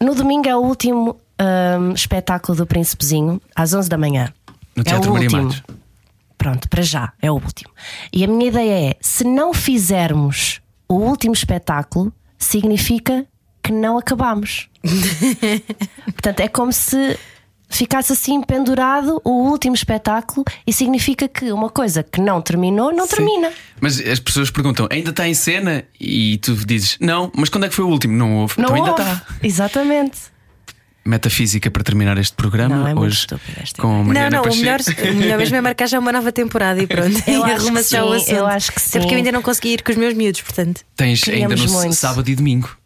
[0.00, 4.32] No domingo é o último um, espetáculo do Príncipezinho, às 11 da manhã.
[4.76, 5.42] No Teatro é o Maria último.
[5.42, 5.62] Matos.
[6.36, 7.70] Pronto, para já, é o último.
[8.12, 13.26] E a minha ideia é: se não fizermos o último espetáculo, significa
[13.62, 14.68] que não acabamos.
[16.06, 17.18] Portanto, é como se
[17.68, 23.06] ficasse assim pendurado o último espetáculo e significa que uma coisa que não terminou, não
[23.06, 23.16] Sim.
[23.16, 23.50] termina.
[23.80, 25.84] Mas as pessoas perguntam: ainda está em cena?
[26.00, 28.14] E tu dizes: não, mas quando é que foi o último?
[28.16, 28.54] Não houve.
[28.58, 28.90] Não então houve.
[29.02, 29.26] ainda está.
[29.42, 30.18] Exatamente.
[31.04, 33.26] Metafísica para terminar este programa Não, é hoje
[33.62, 36.12] esta com a Não, Mariana não, o melhor, o melhor mesmo é marcar já uma
[36.12, 37.16] nova temporada e pronto.
[37.26, 38.36] Eu e acho que arruma-se já o sim, assunto.
[38.36, 39.16] eu acho que Até porque eu sim.
[39.16, 40.82] ainda não consegui ir com os meus miúdos, portanto.
[40.94, 41.94] Tens ainda Queríamos no muito.
[41.94, 42.76] sábado e domingo,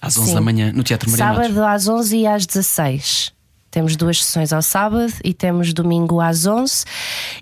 [0.00, 0.34] às 11 Sim.
[0.34, 1.46] da manhã, no Teatro Maria Matos.
[1.46, 3.32] Sábado às 11 e às 16.
[3.72, 6.84] Temos duas sessões ao sábado e temos domingo às 11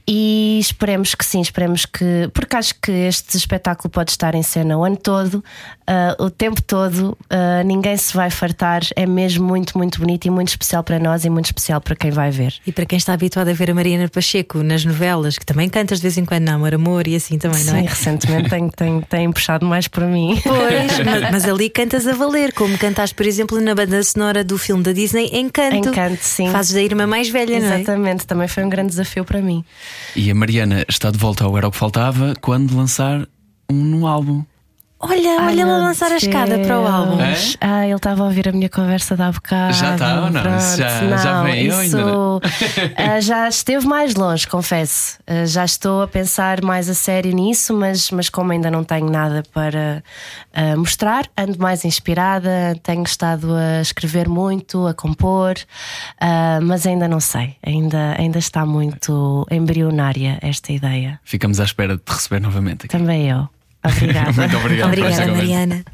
[0.06, 2.30] e esperemos que sim, esperemos que.
[2.32, 5.42] Porque acho que este espetáculo pode estar em cena o ano todo,
[5.88, 8.82] ah, o tempo todo, ah, ninguém se vai fartar.
[8.94, 12.12] É mesmo muito, muito bonito e muito especial para nós e muito especial para quem
[12.12, 12.54] vai ver.
[12.64, 15.98] E para quem está habituado a ver a Mariana Pacheco nas novelas, que também cantas
[15.98, 17.88] de vez em quando, não, amor, amor e assim também, não sim, é?
[17.88, 20.40] recentemente tem, tem, tem puxado mais por mim.
[20.44, 24.56] Pois, mas, mas ali cantas a valer, como cantaste, por exemplo, na banda sonora do
[24.56, 25.88] filme da Disney Encanto.
[25.88, 26.50] Encanto, sim.
[26.50, 27.80] Fazes da irmã mais velha, não é?
[27.80, 29.64] Exatamente, também foi um grande desafio para mim.
[30.14, 33.26] E a Mariana está de volta ao Era o que Faltava quando lançar
[33.70, 34.44] um álbum.
[35.02, 37.18] Olha, Ai, olha ela meu lançar a escada para o álbum.
[37.22, 37.34] É?
[37.58, 39.72] Ah, ele estava a ouvir a minha conversa de há bocado.
[39.72, 40.42] Já está ou não?
[40.42, 42.40] Pronto, já- não, já vem, isso, ainda não.
[42.98, 45.18] ah, já esteve mais longe, confesso.
[45.26, 49.08] Ah, já estou a pensar mais a sério nisso, mas, mas como ainda não tenho
[49.10, 50.04] nada para
[50.52, 52.76] ah, mostrar, ando mais inspirada.
[52.82, 55.54] Tenho estado a escrever muito, a compor,
[56.20, 57.56] ah, mas ainda não sei.
[57.66, 61.18] Ainda, ainda está muito embrionária esta ideia.
[61.24, 62.88] Ficamos à espera de te receber novamente aqui.
[62.88, 63.48] Também eu.
[63.84, 64.32] Obrigada.
[64.36, 65.32] Muito obrigado Obrigada.
[65.32, 65.84] Mariana.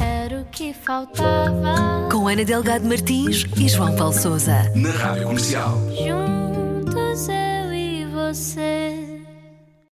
[0.00, 2.08] Era o que faltava.
[2.10, 4.70] Com Ana Delgado Martins e João Paulo Souza.
[4.74, 5.78] Na Rádio Comercial.
[5.90, 9.07] Juntos eu e você.